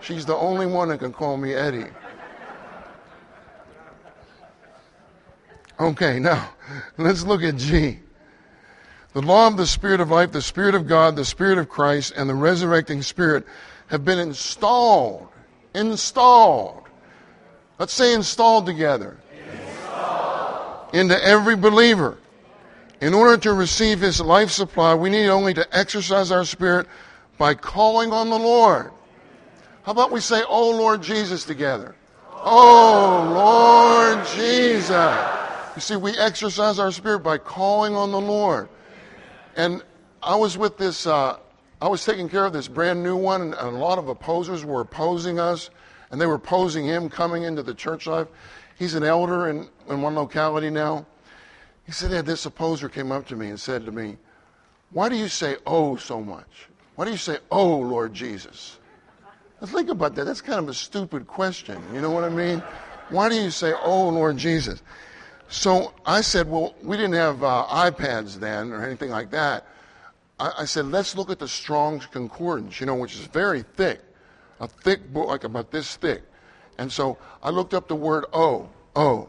[0.00, 1.86] She's the only one that can call me Eddie.
[5.78, 6.50] Okay, now
[6.98, 8.00] let's look at G.
[9.12, 12.12] The law of the Spirit of life, the Spirit of God, the Spirit of Christ,
[12.16, 13.44] and the resurrecting Spirit
[13.88, 15.28] have been installed.
[15.74, 16.84] Installed.
[17.78, 19.16] Let's say installed together.
[19.50, 20.94] Installed.
[20.94, 22.18] Into every believer.
[23.00, 26.86] In order to receive his life supply, we need only to exercise our spirit
[27.38, 28.90] by calling on the Lord.
[29.84, 31.96] How about we say, Oh Lord Jesus together?
[32.32, 33.32] Oh
[34.14, 35.16] Lord Jesus.
[35.74, 38.68] You see, we exercise our spirit by calling on the Lord.
[39.56, 39.82] And
[40.22, 41.38] I was with this, uh,
[41.80, 44.82] I was taking care of this brand new one, and a lot of opposers were
[44.82, 45.70] opposing us,
[46.10, 48.28] and they were opposing him coming into the church life.
[48.78, 51.06] He's an elder in, in one locality now.
[51.84, 54.16] He said, yeah, this opposer came up to me and said to me,
[54.90, 56.68] Why do you say oh so much?
[56.94, 58.78] Why do you say oh, Lord Jesus?
[59.60, 60.24] Now think about that.
[60.24, 61.82] That's kind of a stupid question.
[61.92, 62.62] You know what I mean?
[63.08, 64.82] Why do you say oh, Lord Jesus?
[65.50, 69.66] So I said, well, we didn't have uh, iPads then or anything like that.
[70.38, 74.00] I, I, said, let's look at the Strong's Concordance, you know, which is very thick.
[74.60, 76.22] a thick book, like about this thick.
[76.78, 79.28] And so I looked up the word O, O.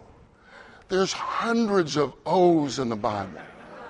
[0.89, 3.41] There's hundreds of O's in the Bible.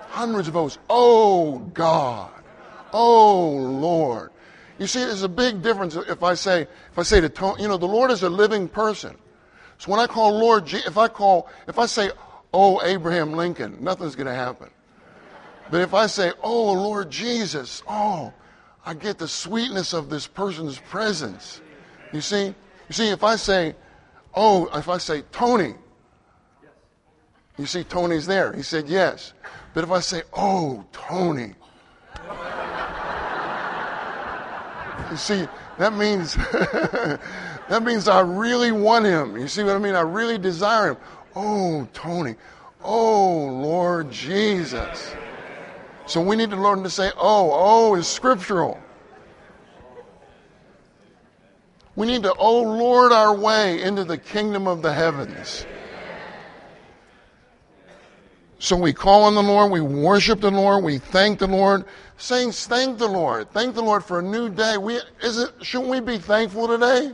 [0.08, 0.78] Hundreds of O's.
[0.88, 2.32] Oh God.
[2.94, 4.30] Oh Lord.
[4.78, 7.68] You see, there's a big difference if I say, if I say to Tony, you
[7.68, 9.16] know, the Lord is a living person.
[9.82, 12.12] So when I call Lord, if I call, if I say,
[12.54, 14.70] oh, Abraham Lincoln, nothing's going to happen.
[15.72, 18.32] But if I say, oh, Lord Jesus, oh,
[18.86, 21.60] I get the sweetness of this person's presence.
[22.12, 22.44] You see?
[22.44, 23.74] You see, if I say,
[24.36, 25.74] oh, if I say, Tony,
[27.58, 28.52] you see, Tony's there.
[28.52, 29.32] He said yes.
[29.74, 31.54] But if I say, oh, Tony,
[35.10, 36.36] you see, that means
[37.68, 39.36] that means I really want him.
[39.36, 39.94] You see what I mean?
[39.94, 40.96] I really desire him.
[41.34, 42.34] Oh, Tony.
[42.82, 45.14] Oh, Lord Jesus.
[46.06, 48.80] So we need to learn to say, oh, oh is scriptural.
[51.94, 55.66] We need to, oh Lord, our way into the kingdom of the heavens.
[58.58, 61.84] So we call on the Lord, we worship the Lord, we thank the Lord.
[62.16, 63.50] Saints, thank the Lord.
[63.50, 64.78] Thank the Lord for a new day.
[64.78, 67.12] We, is it, shouldn't we be thankful today?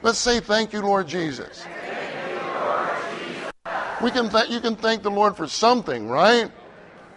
[0.00, 1.64] Let's say thank you, Lord Jesus.
[1.64, 2.88] You, Lord
[3.18, 3.52] Jesus.
[4.00, 6.50] We can th- you can thank the Lord for something, right?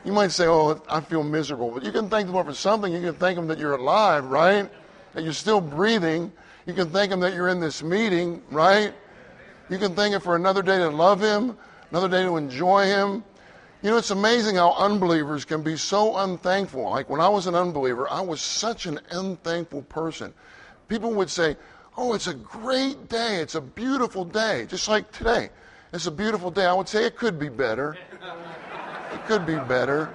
[0.04, 1.70] You might say, oh, I feel miserable.
[1.70, 2.92] But you can thank the Lord for something.
[2.92, 4.68] You can thank Him that you're alive, right?
[5.14, 6.32] That you're still breathing.
[6.66, 8.94] You can thank Him that you're in this meeting, right?
[9.70, 11.56] You can thank Him for another day to love Him,
[11.92, 13.24] another day to enjoy Him.
[13.84, 16.90] You know, it's amazing how unbelievers can be so unthankful.
[16.90, 20.34] Like when I was an unbeliever, I was such an unthankful person.
[20.88, 21.58] People would say,
[22.04, 23.36] Oh, it's a great day.
[23.36, 24.66] It's a beautiful day.
[24.68, 25.52] Just like today.
[25.94, 26.66] It's a beautiful day.
[26.66, 27.96] I would say it could be better.
[29.14, 30.12] It could be better.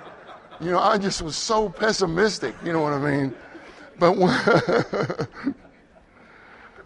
[0.61, 2.57] You know, I just was so pessimistic.
[2.65, 3.33] You know what I mean?
[4.01, 4.17] But,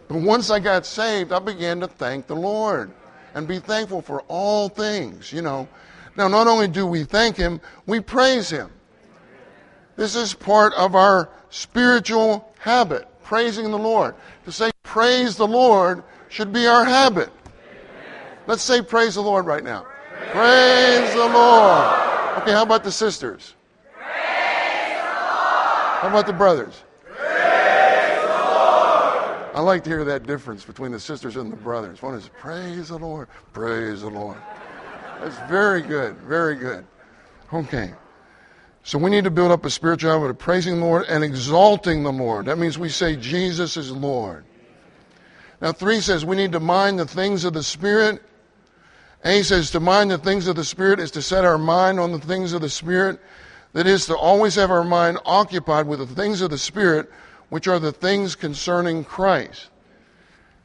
[0.08, 2.90] but once I got saved, I began to thank the Lord
[3.32, 5.66] and be thankful for all things, you know.
[6.14, 8.70] Now, not only do we thank Him, we praise Him.
[9.96, 14.16] This is part of our spiritual habit, praising the Lord.
[14.44, 17.30] To say praise the Lord should be our habit.
[18.48, 19.86] Let's say praise the Lord right now.
[20.32, 22.38] Praise, praise the Lord.
[22.38, 23.54] Okay, how about the sisters?
[23.94, 26.02] Praise the Lord.
[26.02, 26.82] How about the brothers?
[27.04, 29.54] Praise the Lord.
[29.54, 32.02] I like to hear that difference between the sisters and the brothers.
[32.02, 34.38] One is praise the Lord, praise the Lord.
[35.20, 36.84] That's very good, very good.
[37.54, 37.94] Okay.
[38.82, 42.02] So we need to build up a spiritual habit of praising the Lord and exalting
[42.02, 42.46] the Lord.
[42.46, 44.44] That means we say Jesus is Lord.
[45.60, 48.22] Now, three says we need to mind the things of the Spirit.
[49.24, 52.12] A says to mind the things of the Spirit is to set our mind on
[52.12, 53.20] the things of the Spirit.
[53.74, 57.10] That is to always have our mind occupied with the things of the Spirit,
[57.50, 59.68] which are the things concerning Christ.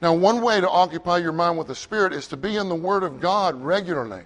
[0.01, 2.75] Now, one way to occupy your mind with the Spirit is to be in the
[2.75, 4.23] Word of God regularly.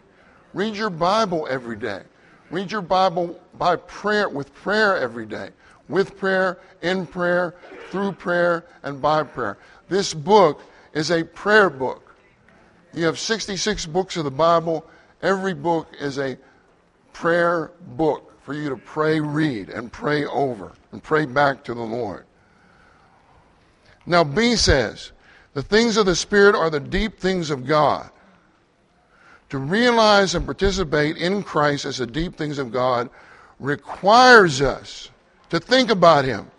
[0.54, 2.04] Read your Bible every day.
[2.52, 5.50] Read your Bible by prayer, with prayer every day.
[5.88, 7.56] With prayer, in prayer,
[7.89, 9.58] through prayer, and by prayer.
[9.88, 10.62] This book
[10.93, 12.16] is a prayer book.
[12.93, 14.86] You have 66 books of the Bible.
[15.22, 16.38] Every book is a
[17.14, 21.82] prayer book for you to pray, read, and pray over, and pray back to the
[21.82, 22.26] Lord.
[24.06, 25.12] Now, B says,
[25.54, 28.10] the things of the Spirit are the deep things of God.
[29.50, 33.10] To realize and participate in Christ as the deep things of God
[33.60, 35.10] requires us
[35.50, 36.50] to think about Him.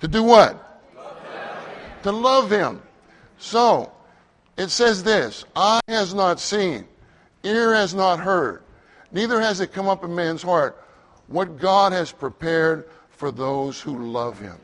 [0.00, 0.60] To do what?
[2.02, 2.82] To love Him.
[3.38, 3.92] So,
[4.56, 6.86] it says this Eye has not seen,
[7.42, 8.62] ear has not heard,
[9.12, 10.80] neither has it come up in man's heart
[11.26, 14.56] what God has prepared for those who love Him.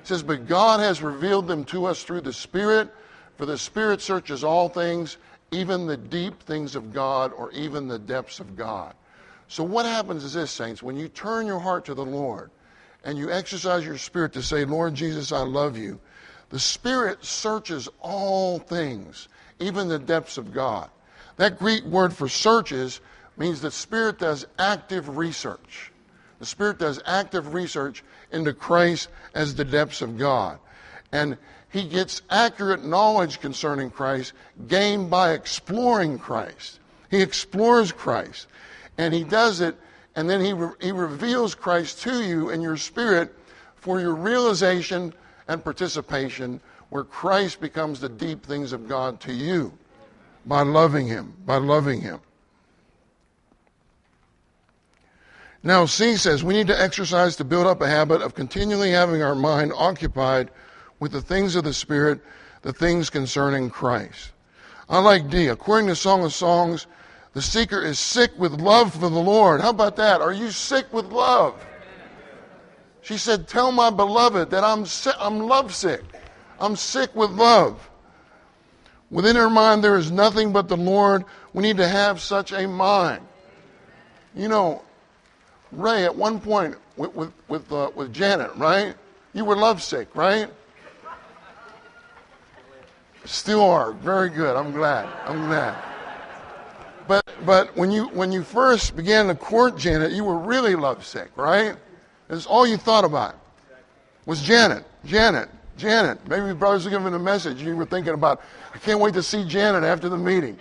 [0.00, 2.92] It says, But God has revealed them to us through the Spirit,
[3.36, 5.16] for the Spirit searches all things
[5.52, 8.94] even the deep things of God or even the depths of God.
[9.48, 12.50] So, what happens is this, saints, when you turn your heart to the Lord
[13.04, 16.00] and you exercise your spirit to say, Lord Jesus, I love you,
[16.48, 19.28] the Spirit searches all things,
[19.58, 20.90] even the depths of God.
[21.36, 23.00] That Greek word for searches
[23.38, 25.92] means the Spirit does active research.
[26.38, 30.58] The Spirit does active research into Christ as the depths of God.
[31.12, 31.36] And
[31.70, 34.32] he gets accurate knowledge concerning Christ
[34.66, 36.80] gained by exploring Christ.
[37.10, 38.46] He explores Christ.
[38.98, 39.76] And he does it,
[40.16, 43.34] and then he, re- he reveals Christ to you in your spirit
[43.76, 45.12] for your realization
[45.48, 46.60] and participation,
[46.90, 49.72] where Christ becomes the deep things of God to you
[50.46, 52.20] by loving him, by loving him.
[55.62, 59.22] Now, C says we need to exercise to build up a habit of continually having
[59.22, 60.50] our mind occupied
[61.02, 62.20] with the things of the Spirit,
[62.62, 64.30] the things concerning Christ.
[64.88, 65.48] I like D.
[65.48, 66.86] According to Song of Songs,
[67.32, 69.60] the seeker is sick with love for the Lord.
[69.60, 70.20] How about that?
[70.20, 71.66] Are you sick with love?
[73.00, 74.86] She said, Tell my beloved that I'm,
[75.18, 76.02] I'm lovesick.
[76.60, 77.90] I'm sick with love.
[79.10, 81.24] Within her mind, there is nothing but the Lord.
[81.52, 83.26] We need to have such a mind.
[84.36, 84.82] You know,
[85.72, 88.94] Ray, at one point with, with, with, uh, with Janet, right?
[89.32, 90.48] You were lovesick, right?
[93.24, 93.92] Still are.
[93.92, 94.56] Very good.
[94.56, 95.08] I'm glad.
[95.26, 95.76] I'm glad.
[97.06, 101.30] But but when you when you first began to court Janet, you were really lovesick,
[101.36, 101.76] right?
[102.28, 103.36] It's all you thought about
[104.26, 106.26] was Janet, Janet, Janet.
[106.28, 107.60] Maybe brothers are giving a message.
[107.62, 108.40] You were thinking about,
[108.74, 110.58] I can't wait to see Janet after the meeting.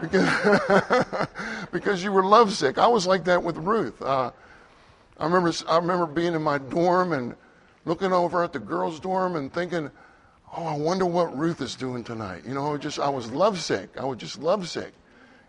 [0.00, 1.28] Because,
[1.72, 2.76] because you were lovesick.
[2.76, 4.00] I was like that with Ruth.
[4.02, 4.30] Uh,
[5.18, 7.34] I remember I remember being in my dorm and
[7.86, 9.90] looking over at the girls' dorm and thinking,
[10.56, 12.42] oh, I wonder what Ruth is doing tonight.
[12.46, 13.90] You know, just I was lovesick.
[13.98, 14.92] I was just lovesick.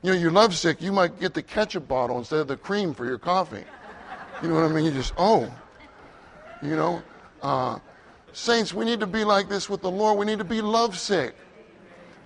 [0.03, 3.05] You know, you're lovesick, you might get the ketchup bottle instead of the cream for
[3.05, 3.63] your coffee.
[4.41, 4.85] You know what I mean?
[4.85, 5.51] You just, oh,
[6.61, 7.01] you know.
[7.41, 7.79] Uh,
[8.33, 10.19] saints, we need to be like this with the Lord.
[10.19, 11.35] We need to be lovesick,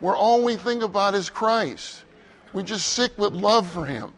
[0.01, 2.03] where all we think about is Christ.
[2.53, 4.11] We're just sick with love for Him.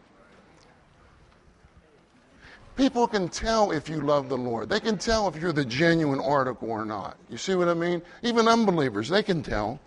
[2.76, 4.68] People can tell if you love the Lord.
[4.68, 7.16] They can tell if you're the genuine article or not.
[7.28, 8.02] You see what I mean?
[8.22, 9.78] Even unbelievers, they can tell.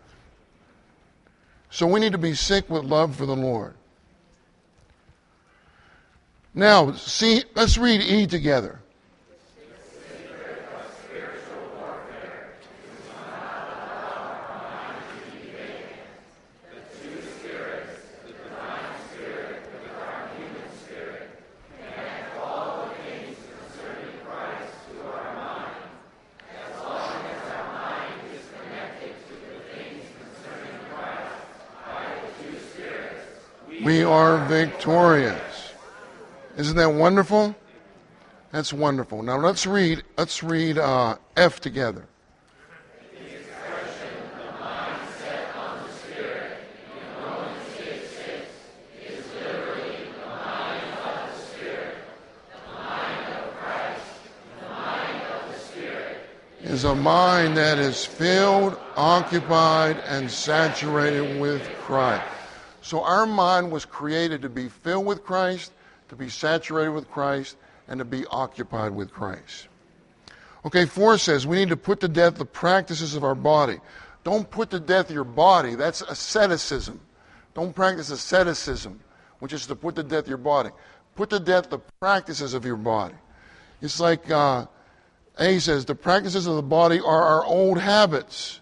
[1.69, 3.73] So we need to be sick with love for the Lord.
[6.53, 8.79] Now, see, let's read E together.
[33.87, 35.71] We are victorious.
[36.57, 37.55] Isn't that wonderful?
[38.51, 39.23] That's wonderful.
[39.23, 40.03] Now let's read.
[40.17, 42.05] Let's read uh, F together.
[56.59, 62.36] is a mind that is filled, occupied, and saturated with Christ.
[62.87, 65.73] So our mind was created to be filled with Christ,
[66.07, 67.57] to be saturated with Christ,
[67.89, 69.67] and to be occupied with Christ.
[70.63, 73.79] Okay, four says we need to put to death the practices of our body.
[74.23, 75.75] Don't put to death your body.
[75.75, 77.01] That's asceticism.
[77.53, 79.01] Don't practice asceticism,
[79.39, 80.69] which is to put to death your body.
[81.15, 83.15] Put to death the practices of your body.
[83.81, 84.65] It's like uh,
[85.37, 88.61] A says the practices of the body are our old habits.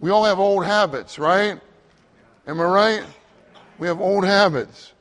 [0.00, 1.58] We all have old habits, right?
[2.46, 3.04] Am I right?
[3.82, 4.92] We have old habits.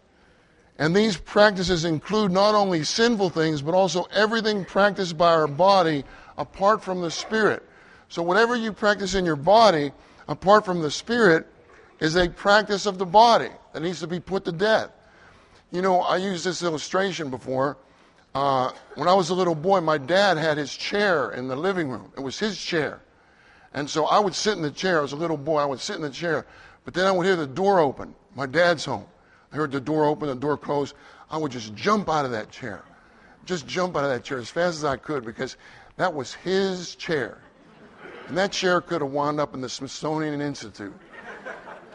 [0.79, 6.03] And these practices include not only sinful things, but also everything practiced by our body
[6.35, 7.61] apart from the Spirit.
[8.09, 9.91] So, whatever you practice in your body
[10.27, 11.45] apart from the Spirit
[11.99, 14.89] is a practice of the body that needs to be put to death.
[15.69, 17.77] You know, I used this illustration before.
[18.33, 21.87] Uh, when I was a little boy, my dad had his chair in the living
[21.87, 22.11] room.
[22.17, 22.99] It was his chair.
[23.75, 24.97] And so I would sit in the chair.
[24.97, 25.59] I was a little boy.
[25.59, 26.47] I would sit in the chair.
[26.83, 28.15] But then I would hear the door open.
[28.35, 29.05] My dad's home.
[29.51, 30.93] I heard the door open, the door close.
[31.29, 32.83] I would just jump out of that chair.
[33.45, 35.57] Just jump out of that chair as fast as I could because
[35.97, 37.39] that was his chair.
[38.27, 40.93] And that chair could have wound up in the Smithsonian Institute.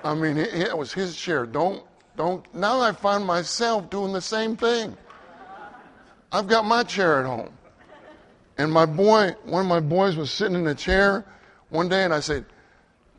[0.05, 1.47] I mean, it, it was his chair.
[1.47, 1.83] Don't,
[2.17, 2.45] don't.
[2.55, 4.97] Now I find myself doing the same thing.
[6.33, 7.51] I've got my chair at home.
[8.59, 11.25] And my boy, one of my boys was sitting in the chair
[11.69, 12.45] one day, and I said,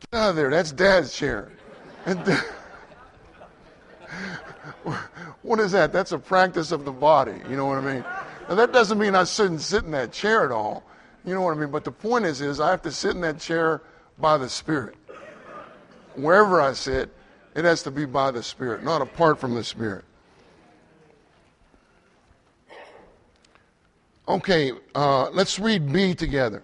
[0.00, 0.50] Get out of there.
[0.50, 1.50] That's dad's chair.
[5.42, 5.92] What is that?
[5.92, 7.40] That's a practice of the body.
[7.48, 8.04] You know what I mean?
[8.48, 10.84] Now that doesn't mean I shouldn't sit in that chair at all.
[11.24, 11.70] You know what I mean?
[11.70, 13.82] But the point is, is I have to sit in that chair
[14.18, 14.96] by the Spirit.
[16.14, 17.10] Wherever I sit,
[17.54, 20.04] it has to be by the Spirit, not apart from the Spirit.
[24.28, 26.62] Okay, uh, let's read B together.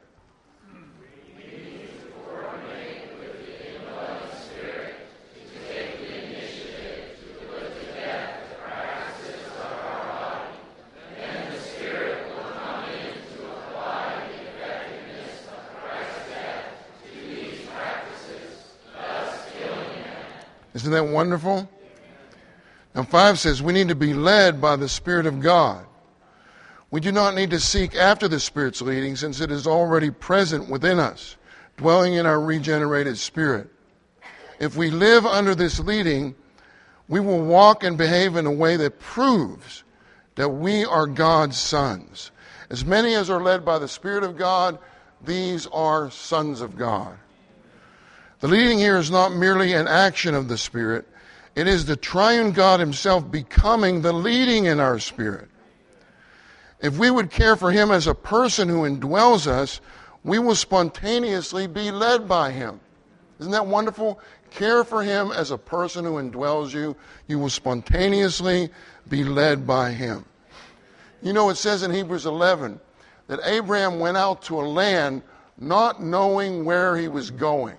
[20.75, 21.69] Isn't that wonderful?
[22.95, 25.87] Now, 5 says we need to be led by the Spirit of God.
[26.91, 30.69] We do not need to seek after the Spirit's leading since it is already present
[30.69, 31.37] within us,
[31.77, 33.69] dwelling in our regenerated spirit.
[34.61, 36.37] If we live under this leading,
[37.09, 39.83] we will walk and behave in a way that proves
[40.37, 42.31] that we are God's sons.
[42.71, 44.79] As many as are led by the Spirit of God,
[45.25, 47.17] these are sons of God.
[48.45, 51.09] The leading here is not merely an action of the Spirit,
[51.55, 55.49] it is the triune God Himself becoming the leading in our spirit.
[56.79, 59.81] If we would care for Him as a person who indwells us,
[60.25, 62.81] we will spontaneously be led by Him.
[63.41, 64.21] Isn't that wonderful?
[64.51, 66.95] Care for Him as a person who indwells you,
[67.27, 68.69] you will spontaneously
[69.09, 70.23] be led by Him.
[71.23, 72.79] You know, it says in Hebrews 11
[73.29, 75.23] that Abraham went out to a land
[75.57, 77.79] not knowing where he was going.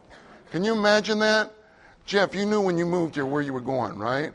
[0.52, 1.52] Can you imagine that?
[2.06, 4.32] Jeff, you knew when you moved here where you were going, right?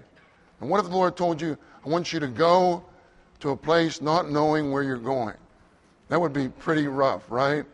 [0.60, 2.84] And what if the Lord told you, I want you to go
[3.40, 5.36] to a place not knowing where you're going.
[6.08, 7.64] That would be pretty rough, right?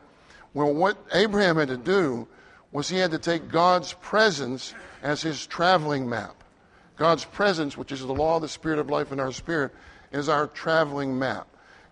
[0.55, 2.29] Well, what Abraham had to do
[2.73, 6.35] was he had to take God's presence as his traveling map.
[6.97, 9.73] God's presence, which is the law of the Spirit of life in our spirit,
[10.13, 11.47] is our traveling map.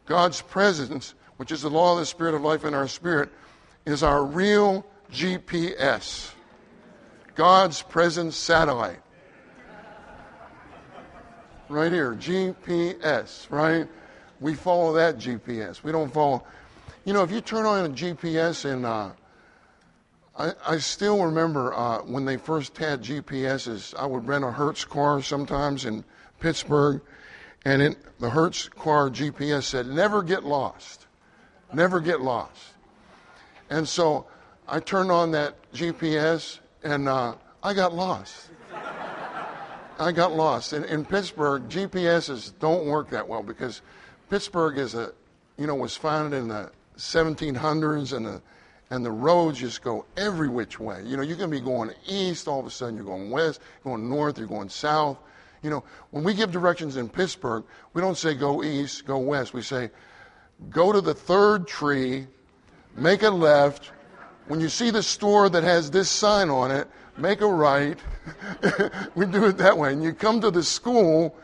[0.07, 3.31] God's presence, which is the law of the Spirit of life in our spirit,
[3.87, 6.34] is our real GPS.
[7.35, 9.01] God's presence satellite
[11.69, 13.89] right here, GPS, right?
[14.41, 15.83] We follow that GPS.
[15.83, 16.45] We don't follow.
[17.05, 19.11] You know, if you turn on a GPS and uh,
[20.37, 24.85] I, I, still remember uh, when they first had GPSs, I would rent a Hertz
[24.85, 26.05] car sometimes in
[26.41, 27.01] Pittsburgh,
[27.65, 31.07] and it, the Hertz car GPS said, never get lost.
[31.73, 32.75] Never get lost.
[33.71, 34.27] And so
[34.69, 38.51] I turned on that GPS and uh, I got lost.
[39.99, 40.73] I got lost.
[40.73, 43.81] In, in Pittsburgh, GPSs don't work that well because
[44.29, 45.13] Pittsburgh is a,
[45.57, 48.43] you know, was founded in the 1700s and the,
[48.91, 51.03] and the roads just go every which way.
[51.05, 54.09] You know, you can be going east, all of a sudden you're going west, going
[54.09, 55.17] north, you're going south.
[55.63, 57.65] You know, when we give directions in Pittsburgh,
[57.95, 59.55] we don't say go east, go west.
[59.55, 59.91] We say
[60.69, 62.27] go to the third tree,
[62.97, 63.93] make a left.
[64.47, 67.99] When you see the store that has this sign on it, make a right.
[69.15, 69.93] we do it that way.
[69.93, 71.37] And you come to the school,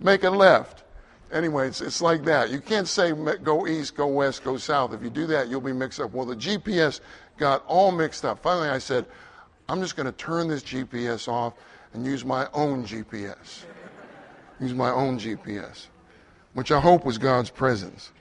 [0.00, 0.84] make a left.
[1.32, 2.50] Anyway, it's, it's like that.
[2.50, 4.92] You can't say go east, go west, go south.
[4.92, 6.12] If you do that, you'll be mixed up.
[6.12, 7.00] Well, the GPS
[7.38, 8.42] got all mixed up.
[8.42, 9.06] Finally, I said,
[9.68, 11.54] I'm just going to turn this GPS off
[11.94, 13.64] and use my own GPS.
[14.60, 15.86] Use my own GPS,
[16.52, 18.12] which I hope was God's presence.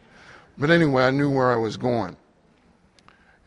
[0.57, 2.15] But anyway, I knew where I was going.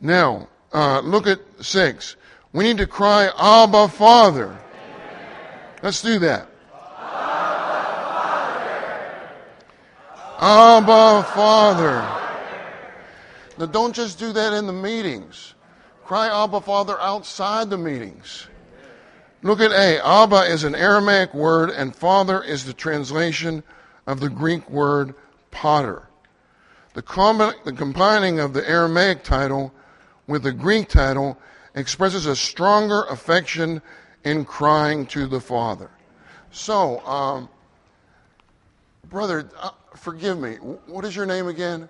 [0.00, 2.16] Now, uh, look at six.
[2.52, 4.58] We need to cry, Abba, Father.
[5.82, 6.48] Let's do that.
[10.40, 12.06] Abba, Father.
[13.56, 15.54] Now, don't just do that in the meetings.
[16.04, 18.48] Cry Abba, Father outside the meetings.
[19.42, 20.04] Look at A.
[20.04, 23.62] Abba is an Aramaic word, and Father is the translation
[24.06, 25.14] of the Greek word
[25.50, 26.08] pater.
[26.94, 29.72] The combining of the Aramaic title
[30.26, 31.38] with the Greek title
[31.74, 33.82] expresses a stronger affection
[34.24, 35.90] in crying to the Father.
[36.50, 37.48] So, um,
[39.10, 40.54] brother, uh, forgive me.
[40.86, 41.88] What is your name again?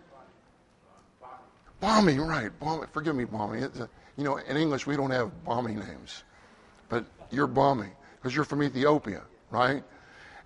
[1.80, 2.50] Bommy, right.
[2.60, 2.86] Bommy.
[2.92, 3.62] Forgive me, Bommy.
[3.62, 3.70] A,
[4.16, 6.24] you know, in English, we don't have Bommy names.
[6.88, 9.82] But you're Bommy because you're from Ethiopia, right?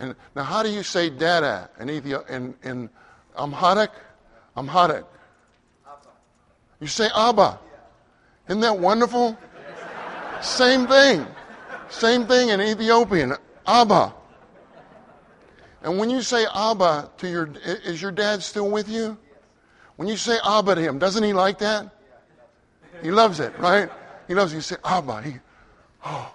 [0.00, 2.90] And now, how do you say Dada in, Ethiopia, in, in
[3.36, 3.90] Amharic?
[4.56, 5.04] Amharic.
[6.80, 7.58] You say Abba.
[8.48, 9.36] Isn't that wonderful?
[10.40, 11.26] Same thing.
[11.90, 13.34] Same thing in Ethiopian.
[13.66, 14.14] Abba.
[15.82, 19.16] And when you say Abba to your, is your dad still with you?
[19.96, 21.90] When you say Abba to him, doesn't he like that?
[23.02, 23.90] He loves it, right?
[24.26, 24.56] He loves it.
[24.56, 25.22] You say Abba.
[25.22, 25.34] He,
[26.04, 26.34] oh,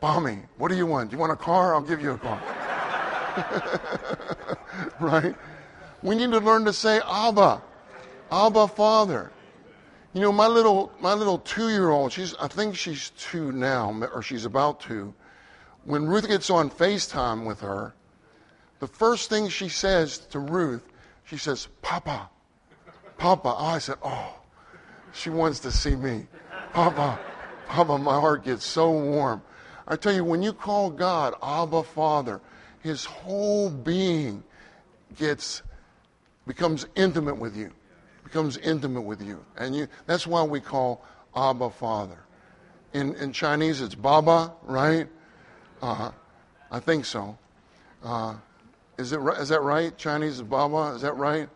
[0.00, 1.10] Bommy, what do you want?
[1.10, 1.74] Do you want a car?
[1.74, 2.40] I'll give you a car.
[5.00, 5.34] right?
[6.02, 7.62] We need to learn to say Abba.
[8.30, 9.30] Abba, Father.
[10.14, 13.90] You know, my little my little two year old, she's I think she's two now,
[14.12, 15.14] or she's about to.
[15.84, 17.94] When Ruth gets on FaceTime with her,
[18.78, 20.82] the first thing she says to Ruth,
[21.24, 22.28] she says, Papa,
[23.16, 23.54] Papa.
[23.56, 24.38] Oh, I said, Oh,
[25.12, 26.26] she wants to see me.
[26.72, 27.18] Papa,
[27.68, 29.42] Papa, my heart gets so warm.
[29.88, 32.40] I tell you, when you call God Abba Father,
[32.80, 34.44] his whole being
[35.16, 35.62] gets
[36.46, 37.72] becomes intimate with you
[38.32, 39.44] becomes intimate with you.
[39.58, 41.04] And you, that's why we call
[41.36, 42.16] Abba Father.
[42.94, 45.06] In, in Chinese, it's Baba, right?
[45.82, 46.10] Uh,
[46.70, 47.36] I think so.
[48.02, 48.36] Uh,
[48.96, 49.96] is, it, is that right?
[49.98, 50.94] Chinese is Baba?
[50.94, 51.46] Is that right?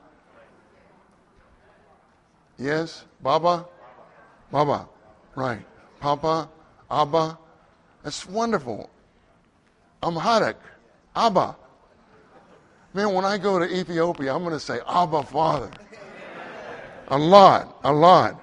[2.58, 3.06] Yes?
[3.22, 3.64] Baba?
[4.52, 4.86] Baba.
[5.34, 5.64] Right.
[5.98, 6.50] Papa,
[6.90, 7.38] Abba.
[8.02, 8.90] That's wonderful.
[10.02, 10.58] Amharic.
[11.14, 11.56] Abba.
[12.92, 15.70] Man, when I go to Ethiopia, I'm going to say Abba Father.
[17.08, 18.40] A lot, a lot.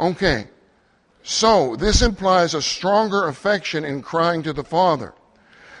[0.00, 0.48] Okay.
[1.22, 5.12] So, this implies a stronger affection in crying to the Father.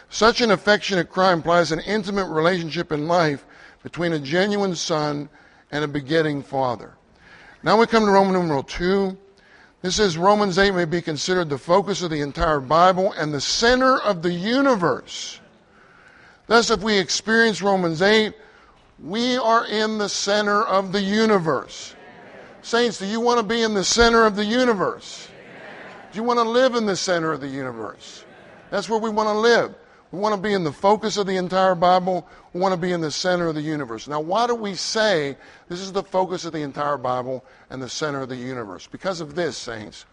[0.08, 3.44] Such an affectionate cry implies an intimate relationship in life
[3.82, 5.28] between a genuine son
[5.70, 6.94] and a begetting father.
[7.62, 9.16] Now we come to Roman numeral 2.
[9.82, 13.40] This says Romans 8 may be considered the focus of the entire Bible and the
[13.40, 15.40] center of the universe.
[16.46, 18.32] Thus, if we experience Romans 8,
[18.98, 21.94] we are in the center of the universe.
[22.62, 25.28] Saints, do you want to be in the center of the universe?
[26.12, 28.24] Do you want to live in the center of the universe?
[28.70, 29.74] That's where we want to live.
[30.12, 32.26] We want to be in the focus of the entire Bible.
[32.52, 34.08] We want to be in the center of the universe.
[34.08, 35.36] Now, why do we say
[35.68, 38.86] this is the focus of the entire Bible and the center of the universe?
[38.86, 40.06] Because of this, saints.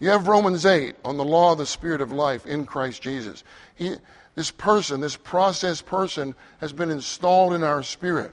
[0.00, 3.44] You have Romans 8 on the law of the Spirit of life in Christ Jesus.
[3.74, 3.96] He,
[4.40, 8.32] this person, this process person, has been installed in our spirit.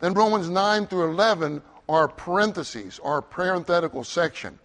[0.00, 4.58] Then Romans 9 through 11 are parentheses, are parenthetical section.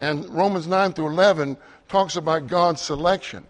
[0.00, 1.56] And Romans 9 through 11
[1.88, 3.44] talks about God's selection.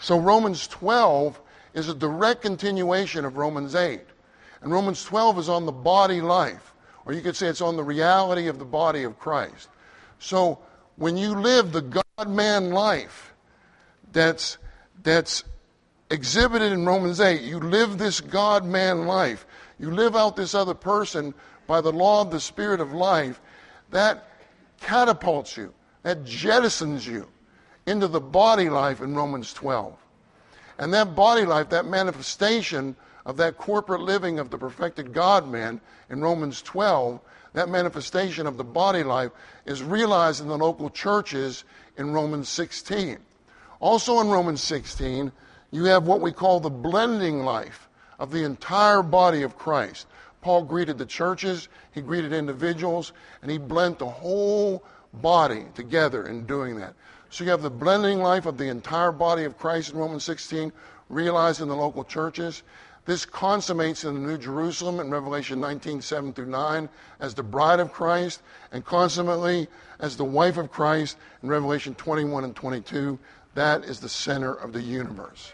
[0.00, 1.40] So Romans 12
[1.74, 4.00] is a direct continuation of Romans 8.
[4.62, 6.74] And Romans 12 is on the body life,
[7.04, 9.68] or you could say it's on the reality of the body of Christ.
[10.18, 10.58] So
[10.96, 13.32] when you live the God man life
[14.10, 14.58] that's,
[15.06, 15.44] that's
[16.10, 19.46] exhibited in Romans 8, you live this God man life,
[19.78, 21.32] you live out this other person
[21.68, 23.40] by the law of the Spirit of life,
[23.90, 24.28] that
[24.80, 25.72] catapults you,
[26.02, 27.28] that jettisons you
[27.86, 29.94] into the body life in Romans 12.
[30.78, 35.80] And that body life, that manifestation of that corporate living of the perfected God man
[36.10, 37.20] in Romans 12,
[37.52, 39.30] that manifestation of the body life
[39.66, 41.62] is realized in the local churches
[41.96, 43.18] in Romans 16.
[43.80, 45.30] Also in Romans 16,
[45.70, 47.88] you have what we call the blending life
[48.18, 50.06] of the entire body of Christ.
[50.40, 53.12] Paul greeted the churches, he greeted individuals,
[53.42, 54.84] and he blent the whole
[55.14, 56.94] body together in doing that.
[57.30, 60.72] So you have the blending life of the entire body of Christ in Romans 16,
[61.08, 62.62] realized in the local churches.
[63.04, 66.88] This consummates in the New Jerusalem in Revelation 19, 7 through 9,
[67.20, 68.42] as the bride of Christ,
[68.72, 69.68] and consummately
[70.00, 73.18] as the wife of Christ in Revelation 21 and 22.
[73.56, 75.52] That is the center of the universe.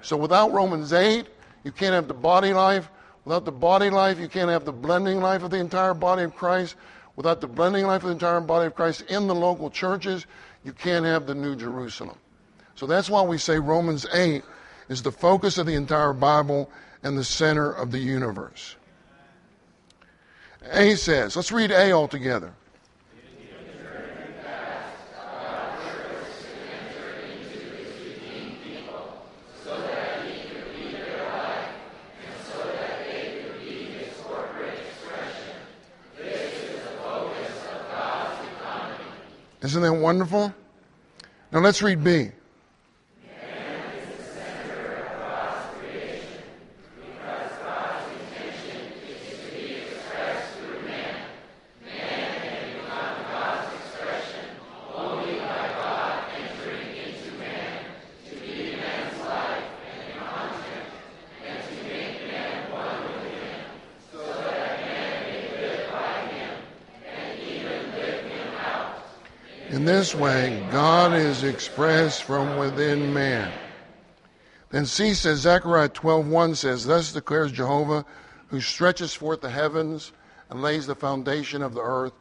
[0.00, 1.26] So without Romans 8,
[1.64, 2.88] you can't have the body life.
[3.24, 6.36] Without the body life, you can't have the blending life of the entire body of
[6.36, 6.76] Christ.
[7.16, 10.24] Without the blending life of the entire body of Christ in the local churches,
[10.64, 12.16] you can't have the New Jerusalem.
[12.76, 14.44] So that's why we say Romans 8
[14.88, 16.70] is the focus of the entire Bible
[17.02, 18.76] and the center of the universe.
[20.70, 22.06] A says, let's read A all
[39.62, 40.54] Isn't that wonderful?
[41.52, 42.30] Now let's read B.
[69.70, 73.52] In this way, God is expressed from within man.
[74.70, 78.04] Then C says, Zechariah 12.1 says, Thus declares Jehovah,
[78.48, 80.10] who stretches forth the heavens
[80.48, 82.14] and lays the foundation of the earth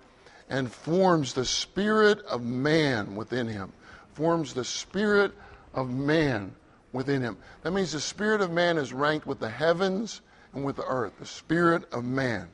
[0.47, 3.73] and forms the spirit of man within him.
[4.13, 5.31] Forms the spirit
[5.73, 6.53] of man
[6.93, 7.35] within him.
[7.63, 10.21] That means the spirit of man is ranked with the heavens
[10.53, 11.13] and with the earth.
[11.17, 12.47] The spirit of man.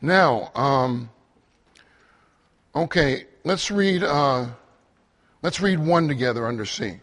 [0.00, 1.10] Now, um,
[2.76, 4.02] Okay, let's read.
[4.02, 4.46] Uh,
[5.42, 6.98] let's read one together under C.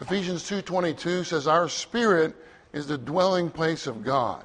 [0.00, 2.34] Ephesians 2:22 says our spirit
[2.72, 4.44] is the dwelling place of God.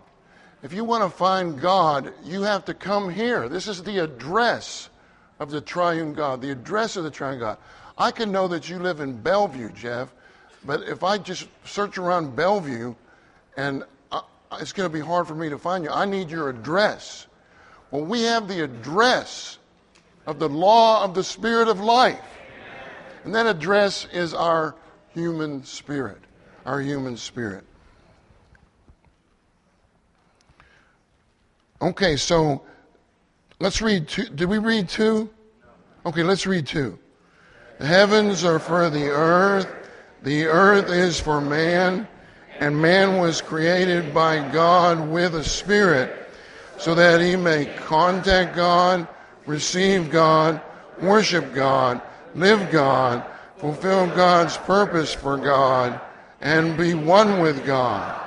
[0.61, 3.49] If you want to find God, you have to come here.
[3.49, 4.90] This is the address
[5.40, 7.57] of the triune God, the address of the triune God.
[7.98, 10.14] I can know that you live in Bellevue, Jeff,
[10.65, 12.95] but if I just search around Bellevue
[13.57, 14.22] and I,
[14.60, 17.28] it's going to be hard for me to find you, I need your address.
[17.91, 19.57] Well, we have the address
[20.26, 22.20] of the law of the Spirit of life.
[23.24, 24.76] And that address is our
[25.14, 26.20] human spirit.
[26.65, 27.64] Our human spirit.
[31.82, 32.64] Okay, so
[33.60, 34.26] let's read two.
[34.30, 35.30] Did we read two?
[36.06, 36.98] Okay, let's read two.
[37.84, 39.68] Heavens are for the earth,
[40.23, 42.07] the earth is for man,
[42.60, 46.30] and man was created by God with a spirit
[46.77, 49.07] so that he may contact God,
[49.45, 50.61] receive God,
[51.01, 52.01] worship God,
[52.35, 53.26] live God,
[53.57, 55.99] fulfill God's purpose for God,
[56.41, 58.19] and be one with God.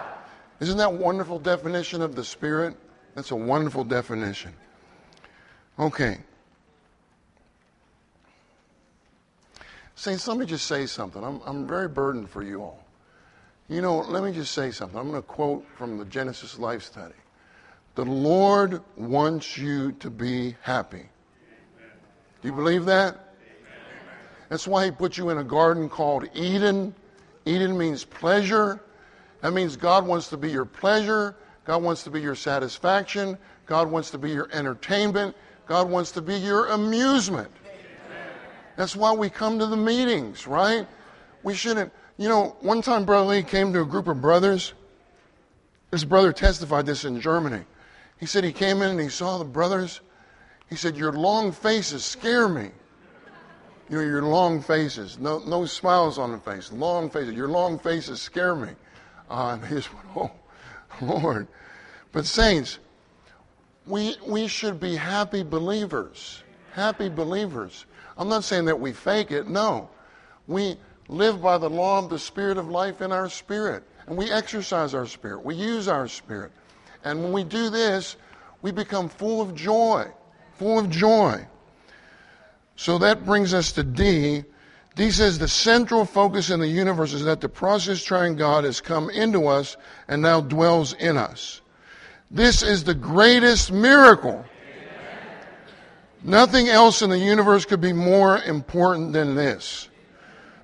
[0.60, 2.76] Isn't that wonderful definition of the Spirit?
[3.14, 4.52] That's a wonderful definition.
[5.78, 6.18] Okay.
[9.96, 11.24] Saints, let me just say something.
[11.24, 12.84] I'm, I'm very burdened for you all.
[13.68, 14.96] You know, let me just say something.
[14.96, 17.14] I'm going to quote from the Genesis Life Study.
[17.94, 21.08] The Lord wants you to be happy.
[22.42, 23.34] Do you believe that?
[24.50, 26.94] That's why He put you in a garden called Eden.
[27.46, 28.82] Eden means pleasure.
[29.40, 31.34] That means God wants to be your pleasure.
[31.64, 33.38] God wants to be your satisfaction.
[33.64, 35.34] God wants to be your entertainment.
[35.66, 37.50] God wants to be your amusement.
[38.76, 40.86] That's why we come to the meetings, right?
[41.42, 41.92] We shouldn't.
[42.18, 44.74] You know, one time Brother Lee came to a group of brothers.
[45.90, 47.64] This brother testified this in Germany.
[48.18, 50.00] He said he came in and he saw the brothers.
[50.68, 52.70] He said, Your long faces scare me.
[53.88, 57.34] You know, your long faces, no, no smiles on the face, long faces.
[57.34, 58.70] Your long faces scare me.
[59.30, 60.30] Uh, and he just went, Oh,
[61.00, 61.46] Lord.
[62.12, 62.78] But, saints,
[63.86, 66.42] we, we should be happy believers.
[66.72, 67.86] Happy believers.
[68.16, 69.48] I'm not saying that we fake it.
[69.48, 69.88] No.
[70.46, 70.76] We
[71.08, 73.84] live by the law of the spirit of life in our spirit.
[74.06, 75.44] And we exercise our spirit.
[75.44, 76.52] We use our spirit.
[77.04, 78.16] And when we do this,
[78.62, 80.06] we become full of joy.
[80.54, 81.46] Full of joy.
[82.76, 84.44] So that brings us to D.
[84.94, 88.80] D says the central focus in the universe is that the process triune God has
[88.80, 89.76] come into us
[90.08, 91.60] and now dwells in us.
[92.30, 94.44] This is the greatest miracle.
[96.26, 99.88] Nothing else in the universe could be more important than this.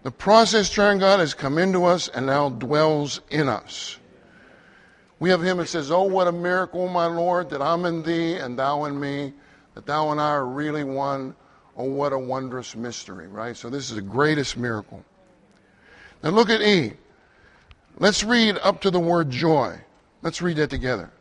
[0.03, 3.97] The process triune God has come into us and now dwells in us.
[5.21, 8.35] We have hymn that says, Oh, what a miracle, my Lord, that I'm in thee
[8.35, 9.35] and thou in me,
[9.75, 11.37] that thou and I are really one.
[11.77, 13.57] Oh, what a wondrous mystery, right?
[13.57, 15.05] So this is the greatest miracle.
[16.25, 16.95] Now look at E.
[17.99, 19.79] Let's read up to the word joy.
[20.23, 21.13] Let's read that together.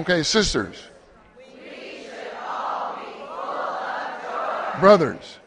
[0.00, 0.82] Okay, sisters.
[4.80, 5.38] Brothers.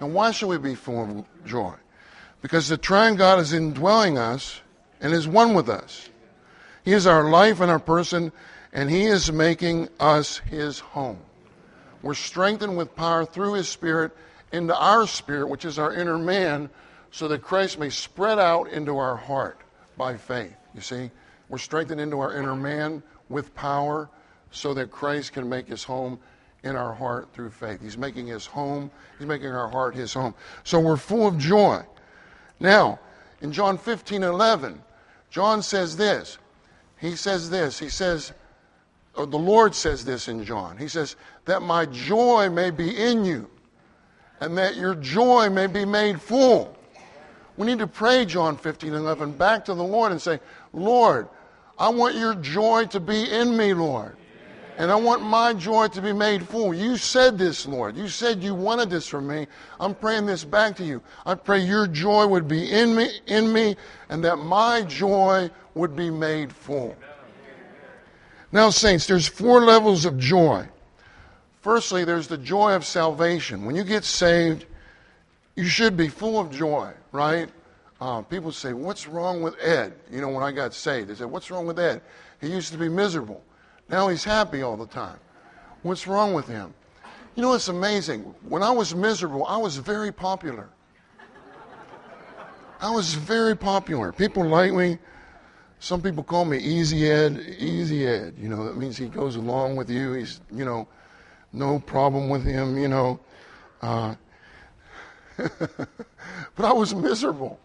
[0.00, 1.72] Now, why should we be full of joy?
[2.42, 4.60] Because the triune God is indwelling us
[5.00, 6.10] and is one with us.
[6.84, 8.30] He is our life and our person,
[8.74, 11.20] and He is making us His home.
[12.02, 14.14] We're strengthened with power through His Spirit
[14.52, 16.68] into our spirit, which is our inner man,
[17.12, 19.62] so that Christ may spread out into our heart
[19.98, 20.56] by faith.
[20.74, 21.10] You see,
[21.48, 24.08] we're strengthened into our inner man with power
[24.50, 26.18] so that Christ can make his home
[26.62, 27.80] in our heart through faith.
[27.82, 30.34] He's making his home, he's making our heart his home.
[30.64, 31.82] So we're full of joy.
[32.60, 32.98] Now,
[33.40, 34.80] in John 15 11,
[35.30, 36.38] John says this.
[36.98, 37.78] He says this.
[37.78, 38.32] He says,
[39.14, 40.76] or the Lord says this in John.
[40.76, 43.48] He says, that my joy may be in you
[44.40, 46.77] and that your joy may be made full.
[47.58, 50.38] We need to pray John 15 11 back to the Lord and say,
[50.72, 51.28] Lord,
[51.76, 54.16] I want your joy to be in me, Lord.
[54.78, 56.72] And I want my joy to be made full.
[56.72, 57.96] You said this, Lord.
[57.96, 59.48] You said you wanted this from me.
[59.80, 61.02] I'm praying this back to you.
[61.26, 63.74] I pray your joy would be in me, in me,
[64.08, 66.94] and that my joy would be made full.
[68.52, 70.68] Now, saints, there's four levels of joy.
[71.60, 73.64] Firstly, there's the joy of salvation.
[73.64, 74.64] When you get saved,
[75.58, 77.48] you should be full of joy, right?
[78.00, 79.92] Uh, people say, What's wrong with Ed?
[80.08, 82.00] You know, when I got saved, they said, What's wrong with Ed?
[82.40, 83.42] He used to be miserable.
[83.88, 85.18] Now he's happy all the time.
[85.82, 86.72] What's wrong with him?
[87.34, 88.20] You know, it's amazing.
[88.48, 90.68] When I was miserable, I was very popular.
[92.80, 94.12] I was very popular.
[94.12, 94.98] People like me.
[95.80, 97.56] Some people call me Easy Ed.
[97.58, 98.34] Easy Ed.
[98.38, 100.12] You know, that means he goes along with you.
[100.12, 100.86] He's, you know,
[101.52, 103.18] no problem with him, you know.
[103.82, 104.14] Uh,
[106.56, 107.58] but I was miserable.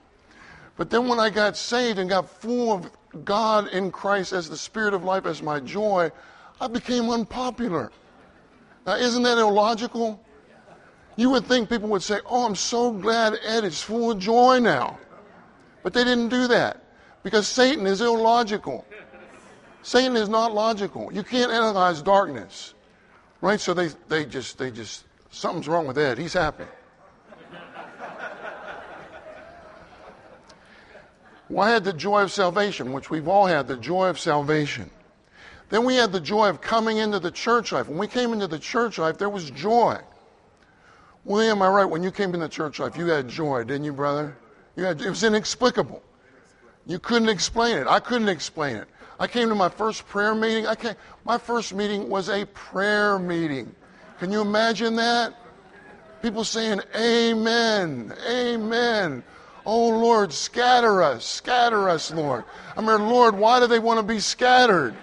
[0.78, 2.90] But then when I got saved and got full of
[3.26, 6.12] God in Christ as the Spirit of life, as my joy,
[6.60, 7.92] I became unpopular.
[8.86, 10.20] Now, isn't that illogical?
[11.16, 14.60] You would think people would say, Oh, I'm so glad Ed is full of joy
[14.60, 14.98] now.
[15.84, 16.84] But they didn't do that
[17.24, 18.86] because Satan is illogical.
[19.84, 21.12] Satan is not logical.
[21.14, 22.74] You can't analyze darkness.
[23.42, 23.60] Right?
[23.60, 26.18] So they, they just, they just, something's wrong with Ed.
[26.18, 26.64] He's happy.
[31.50, 34.90] Well, I had the joy of salvation, which we've all had, the joy of salvation.
[35.70, 37.88] Then we had the joy of coming into the church life.
[37.88, 40.00] When we came into the church life, there was joy.
[41.26, 41.86] William, am I right?
[41.86, 44.36] When you came into the church life, you had joy, didn't you, brother?
[44.76, 46.02] You had, it was inexplicable.
[46.86, 47.88] You couldn't explain it.
[47.88, 48.88] I couldn't explain it.
[49.20, 50.68] I came to my first prayer meeting.
[50.68, 53.74] I came, my first meeting was a prayer meeting.
[54.20, 55.34] Can you imagine that?
[56.22, 59.24] People saying, Amen, Amen.
[59.66, 62.44] Oh Lord, scatter us, scatter us, Lord.
[62.76, 64.96] I mean, Lord, why do they want to be scattered?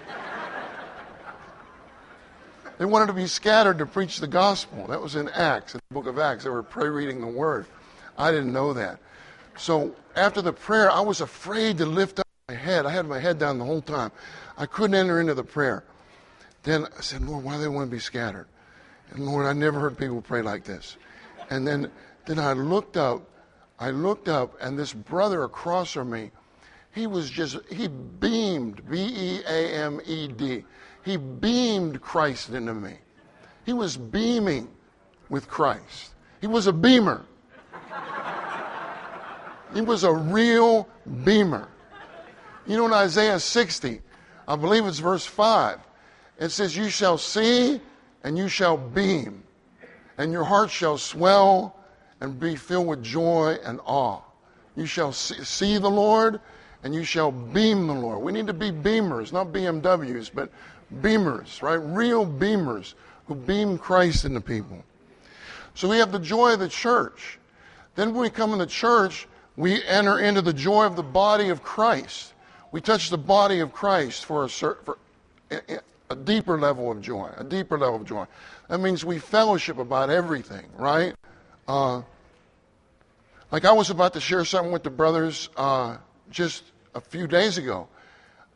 [2.77, 4.87] They wanted to be scattered to preach the gospel.
[4.87, 6.45] That was in Acts, in the book of Acts.
[6.45, 7.67] They were pray reading the word.
[8.17, 8.99] I didn't know that.
[9.55, 12.87] So after the prayer, I was afraid to lift up my head.
[12.87, 14.11] I had my head down the whole time.
[14.57, 15.83] I couldn't enter into the prayer.
[16.63, 18.47] Then I said, Lord, why do they want to be scattered?
[19.11, 20.97] And Lord, I never heard people pray like this.
[21.51, 21.91] And then,
[22.25, 23.21] then I looked up.
[23.81, 26.29] I looked up, and this brother across from me,
[26.93, 30.63] he was just, he beamed, B E A M E D.
[31.03, 32.93] He beamed Christ into me.
[33.65, 34.69] He was beaming
[35.29, 36.13] with Christ.
[36.41, 37.25] He was a beamer.
[39.73, 40.87] He was a real
[41.23, 41.67] beamer.
[42.67, 43.99] You know, in Isaiah 60,
[44.47, 45.79] I believe it's verse 5,
[46.39, 47.81] it says, You shall see
[48.23, 49.41] and you shall beam,
[50.19, 51.80] and your heart shall swell
[52.21, 54.21] and be filled with joy and awe.
[54.75, 56.39] You shall see the Lord
[56.83, 58.21] and you shall beam the Lord.
[58.21, 60.49] We need to be beamers, not BMWs, but
[61.01, 61.75] beamers, right?
[61.75, 62.93] Real beamers
[63.25, 64.83] who beam Christ into people.
[65.73, 67.39] So we have the joy of the church.
[67.95, 69.27] Then when we come in the church,
[69.57, 72.33] we enter into the joy of the body of Christ.
[72.71, 74.97] We touch the body of Christ for a, for
[76.09, 78.25] a deeper level of joy, a deeper level of joy.
[78.69, 81.13] That means we fellowship about everything, right?
[81.67, 82.01] Uh,
[83.51, 85.97] like I was about to share something with the brothers uh,
[86.29, 86.63] just
[86.95, 87.87] a few days ago.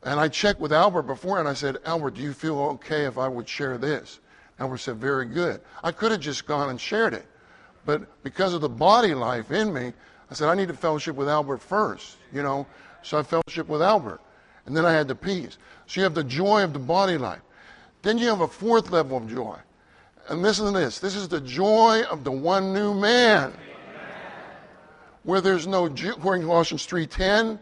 [0.04, 3.18] And I checked with Albert before and I said, Albert, do you feel okay if
[3.18, 4.20] I would share this?
[4.60, 5.60] Albert said, very good.
[5.84, 7.26] I could have just gone and shared it.
[7.86, 9.94] But because of the body life in me,
[10.30, 12.66] I said, I need to fellowship with Albert first, you know.
[13.04, 14.22] So I fellowship with Albert.
[14.66, 15.58] And then I had the peace.
[15.88, 17.42] So you have the joy of the body life.
[18.02, 19.58] Then you have a fourth level of joy.
[20.28, 21.00] And listen to this.
[21.00, 23.54] This is the joy of the one new man.
[25.24, 27.60] Where there's no, Jew, according to Colossians 3.10,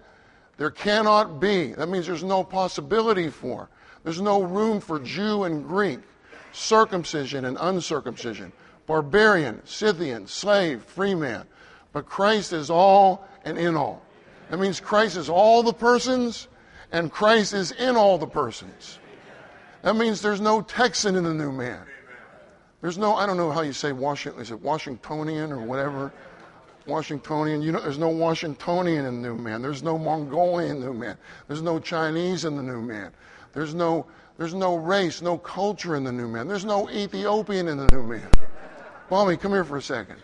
[0.58, 1.74] there cannot be.
[1.74, 3.70] That means there's no possibility for.
[4.04, 6.00] There's no room for Jew and Greek,
[6.52, 8.52] circumcision and uncircumcision,
[8.86, 11.46] barbarian, Scythian, slave, free man.
[11.94, 14.02] But Christ is all and in all.
[14.50, 16.48] That means Christ is all the persons
[16.92, 19.00] and Christ is in all the persons.
[19.82, 21.82] That means there's no Texan in the new man.
[22.84, 26.12] There's no, I don't know how you say Washington, is it Washingtonian or whatever?
[26.86, 27.62] Washingtonian.
[27.62, 29.62] You know, there's no Washingtonian in the new man.
[29.62, 31.18] There's no Mongolian in the new man.
[31.48, 33.14] There's no Chinese in the new man.
[33.54, 34.06] There's no,
[34.38, 36.46] there's no race, no culture in the new man.
[36.46, 38.28] There's no Ethiopian in the new man.
[39.10, 40.18] Mommy, come here for a second.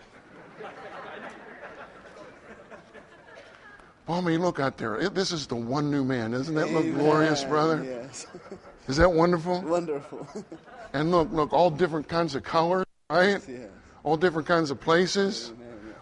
[4.06, 5.08] Mommy, look out there.
[5.08, 6.32] This is the one new man.
[6.32, 7.82] Doesn't that look glorious, brother?
[7.82, 8.26] Yes.
[8.90, 9.62] Is that wonderful?
[9.62, 10.26] Wonderful.
[10.92, 13.40] and look, look, all different kinds of colors, right?
[13.48, 13.68] Yes.
[14.02, 15.52] All different kinds of places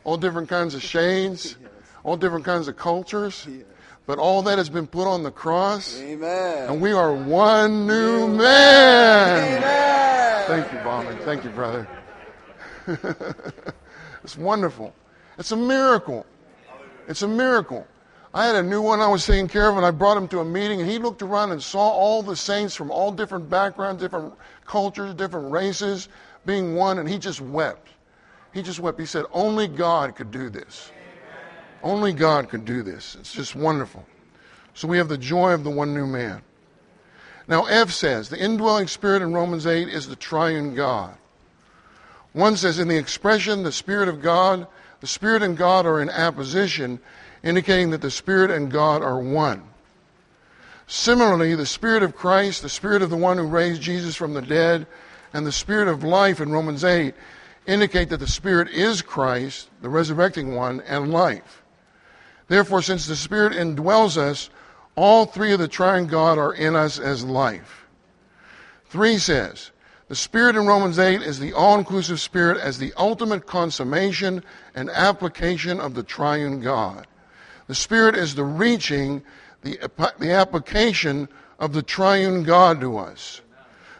[0.08, 1.58] all different kinds of shades,
[2.02, 3.46] all different kinds of cultures.
[4.06, 6.00] But all that has been put on the cross.
[6.00, 6.70] Amen.
[6.70, 9.58] And we are one new man.
[9.58, 10.44] Amen.
[10.46, 11.14] Thank you, Bobby.
[11.26, 11.86] Thank you, brother.
[14.24, 14.94] it's wonderful.
[15.36, 16.24] It's a miracle.
[17.06, 17.86] It's a miracle.
[18.34, 20.40] I had a new one I was taking care of, and I brought him to
[20.40, 24.02] a meeting, and he looked around and saw all the saints from all different backgrounds,
[24.02, 24.34] different
[24.66, 26.08] cultures, different races
[26.44, 27.88] being one, and he just wept.
[28.52, 29.00] He just wept.
[29.00, 30.92] He said, Only God could do this.
[31.82, 33.16] Only God could do this.
[33.20, 34.04] It's just wonderful.
[34.74, 36.42] So we have the joy of the one new man.
[37.46, 41.16] Now, F says, the indwelling spirit in Romans 8 is the triune God.
[42.32, 44.66] One says, in the expression, the Spirit of God,
[45.00, 47.00] the Spirit and God are in apposition,
[47.42, 49.62] indicating that the Spirit and God are one.
[50.86, 54.42] Similarly, the Spirit of Christ, the Spirit of the one who raised Jesus from the
[54.42, 54.86] dead,
[55.32, 57.14] and the Spirit of life in Romans 8
[57.66, 61.62] indicate that the Spirit is Christ, the resurrecting one, and life.
[62.48, 64.48] Therefore, since the Spirit indwells us,
[64.96, 67.86] all three of the triune God are in us as life.
[68.86, 69.70] 3 says,
[70.08, 74.42] the Spirit in Romans 8 is the all inclusive Spirit as the ultimate consummation
[74.74, 77.06] and application of the triune God.
[77.68, 79.22] The Spirit is the reaching,
[79.62, 79.78] the,
[80.18, 81.28] the application
[81.58, 83.42] of the triune God to us.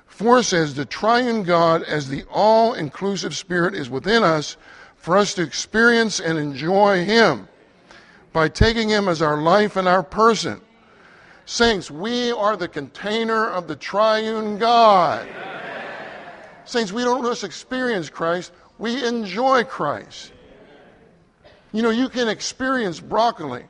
[0.07, 4.57] 4 says, The triune God, as the all inclusive Spirit, is within us
[4.97, 7.47] for us to experience and enjoy Him
[8.33, 10.61] by taking Him as our life and our person.
[11.45, 15.29] Saints, we are the container of the triune God.
[16.65, 20.33] Saints, we don't just experience Christ, we enjoy Christ.
[21.73, 23.65] You know, you can experience broccoli,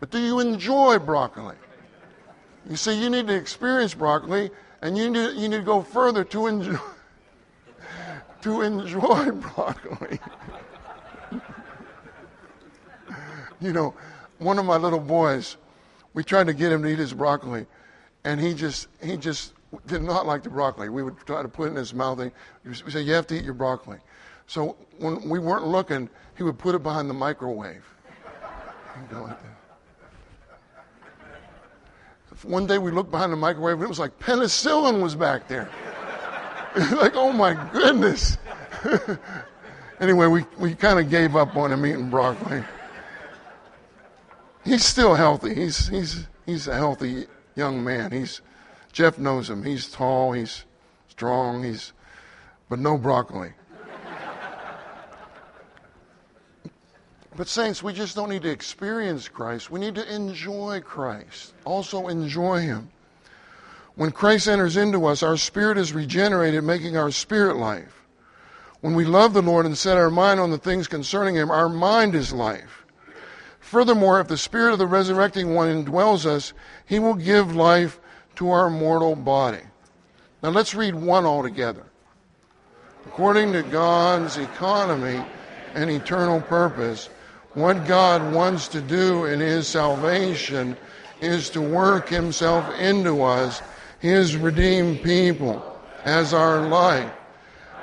[0.00, 1.56] but do you enjoy broccoli?
[2.68, 4.50] You see, you need to experience broccoli,
[4.80, 6.78] and you need, you need to go further to enjoy,
[8.42, 10.18] to enjoy broccoli.
[13.60, 13.94] you know,
[14.38, 15.56] one of my little boys,
[16.14, 17.66] we tried to get him to eat his broccoli,
[18.24, 19.52] and he just he just
[19.86, 20.88] did not like the broccoli.
[20.88, 22.20] We would try to put it in his mouth.
[22.20, 22.32] And
[22.64, 23.98] we say, "You have to eat your broccoli."
[24.46, 27.84] So when we weren't looking, he would put it behind the microwave.
[29.12, 29.38] Like
[32.42, 35.70] One day we looked behind the microwave, and it was like penicillin was back there.
[36.92, 38.38] like, oh my goodness.
[40.00, 42.62] anyway, we, we kind of gave up on him eating broccoli
[44.64, 45.54] he's still healthy.
[45.54, 48.10] He's he's he's a healthy young man.
[48.10, 48.40] He's
[48.92, 49.62] Jeff knows him.
[49.62, 50.32] He's tall.
[50.32, 50.64] He's
[51.08, 51.62] strong.
[51.62, 51.92] He's
[52.68, 53.52] but no broccoli.
[57.36, 59.70] But saints, we just don't need to experience Christ.
[59.70, 61.54] We need to enjoy Christ.
[61.64, 62.88] Also enjoy Him.
[63.96, 68.02] When Christ enters into us, our spirit is regenerated, making our spirit life.
[68.80, 71.68] When we love the Lord and set our mind on the things concerning Him, our
[71.68, 72.84] mind is life.
[73.60, 76.52] Furthermore, if the Spirit of the resurrecting one indwells us,
[76.84, 77.98] he will give life
[78.36, 79.62] to our mortal body.
[80.42, 81.84] Now let's read one all together.
[83.06, 85.24] According to God's economy
[85.74, 87.08] and eternal purpose,
[87.54, 90.76] what God wants to do in his salvation
[91.20, 93.62] is to work himself into us,
[94.00, 95.64] his redeemed people,
[96.04, 97.10] as our life.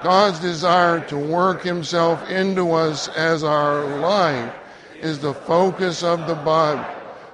[0.04, 4.54] God's desire to work himself into us as our life
[5.02, 6.86] is the focus of the Bible.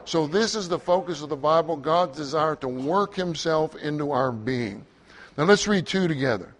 [0.07, 4.31] So, this is the focus of the Bible God's desire to work Himself into our
[4.31, 4.85] being.
[5.37, 6.55] Now, let's read two together.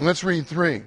[0.00, 0.82] Let's read three.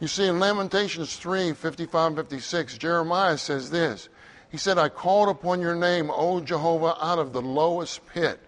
[0.00, 4.10] You see, in Lamentations 3 55 and 56, Jeremiah says this.
[4.50, 8.38] He said, I called upon your name, O Jehovah, out of the lowest pit.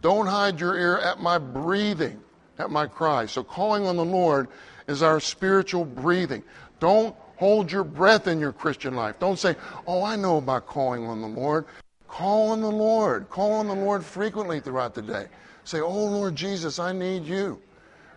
[0.00, 2.22] Don't hide your ear at my breathing,
[2.58, 3.26] at my cry.
[3.26, 4.48] So, calling on the Lord
[4.86, 6.42] is our spiritual breathing.
[6.80, 9.16] Don't hold your breath in your Christian life.
[9.18, 9.56] Don't say,
[9.86, 11.64] Oh, I know about calling on the Lord.
[12.08, 13.28] Call on the Lord.
[13.30, 15.26] Call on the Lord frequently throughout the day.
[15.64, 17.60] Say, Oh, Lord Jesus, I need you.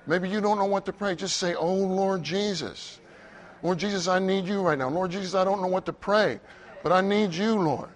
[0.06, 1.16] Maybe you don't know what to pray.
[1.16, 3.00] Just say, Oh, Lord Jesus.
[3.64, 4.90] Lord Jesus, I need you right now.
[4.90, 6.40] Lord Jesus, I don't know what to pray,
[6.84, 7.90] but I need you, Lord.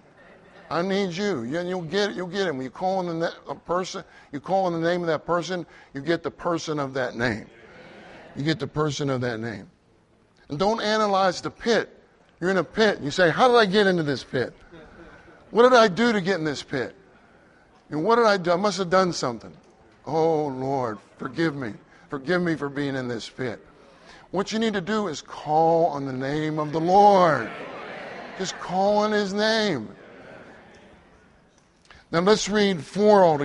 [0.70, 1.42] I need you.
[1.56, 2.16] And you'll get it.
[2.16, 2.52] You'll get it.
[2.52, 5.66] When you call on the a person, you call on the name of that person,
[5.94, 7.46] you get the person of that name.
[8.36, 9.70] You get the person of that name.
[10.48, 11.88] And don't analyze the pit.
[12.40, 13.00] You're in a pit.
[13.00, 14.54] You say, How did I get into this pit?
[15.50, 16.94] What did I do to get in this pit?
[17.90, 18.52] And what did I do?
[18.52, 19.52] I must have done something.
[20.06, 21.74] Oh, Lord, forgive me.
[22.08, 23.64] Forgive me for being in this pit.
[24.30, 27.50] What you need to do is call on the name of the Lord.
[28.38, 29.88] Just call on his name.
[32.10, 33.38] Now let's read four all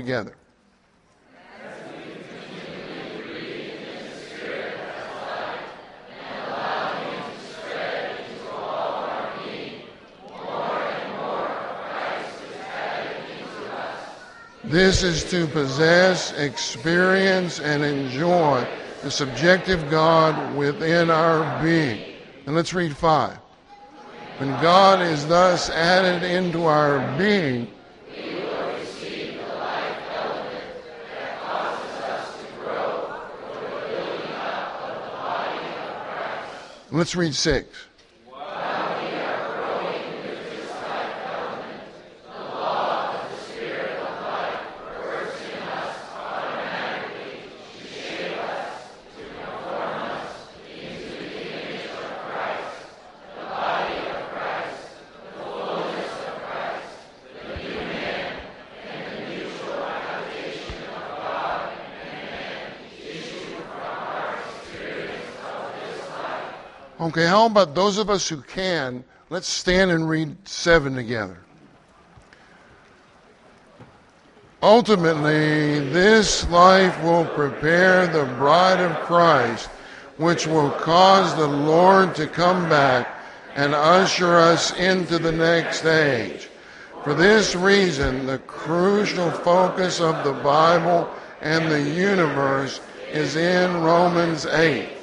[14.68, 18.68] This is to possess, experience, and enjoy
[19.02, 22.16] the subjective God within our being.
[22.46, 23.38] And let's read five.
[24.40, 27.70] When God is thus added into our being,
[36.90, 37.68] Let's read six.
[67.18, 71.40] Okay, how about those of us who can, let's stand and read 7 together.
[74.62, 79.66] Ultimately, this life will prepare the bride of Christ,
[80.18, 83.08] which will cause the Lord to come back
[83.56, 86.50] and usher us into the next age.
[87.04, 91.10] For this reason, the crucial focus of the Bible
[91.42, 92.80] and the universe
[93.12, 94.97] is in Romans 8.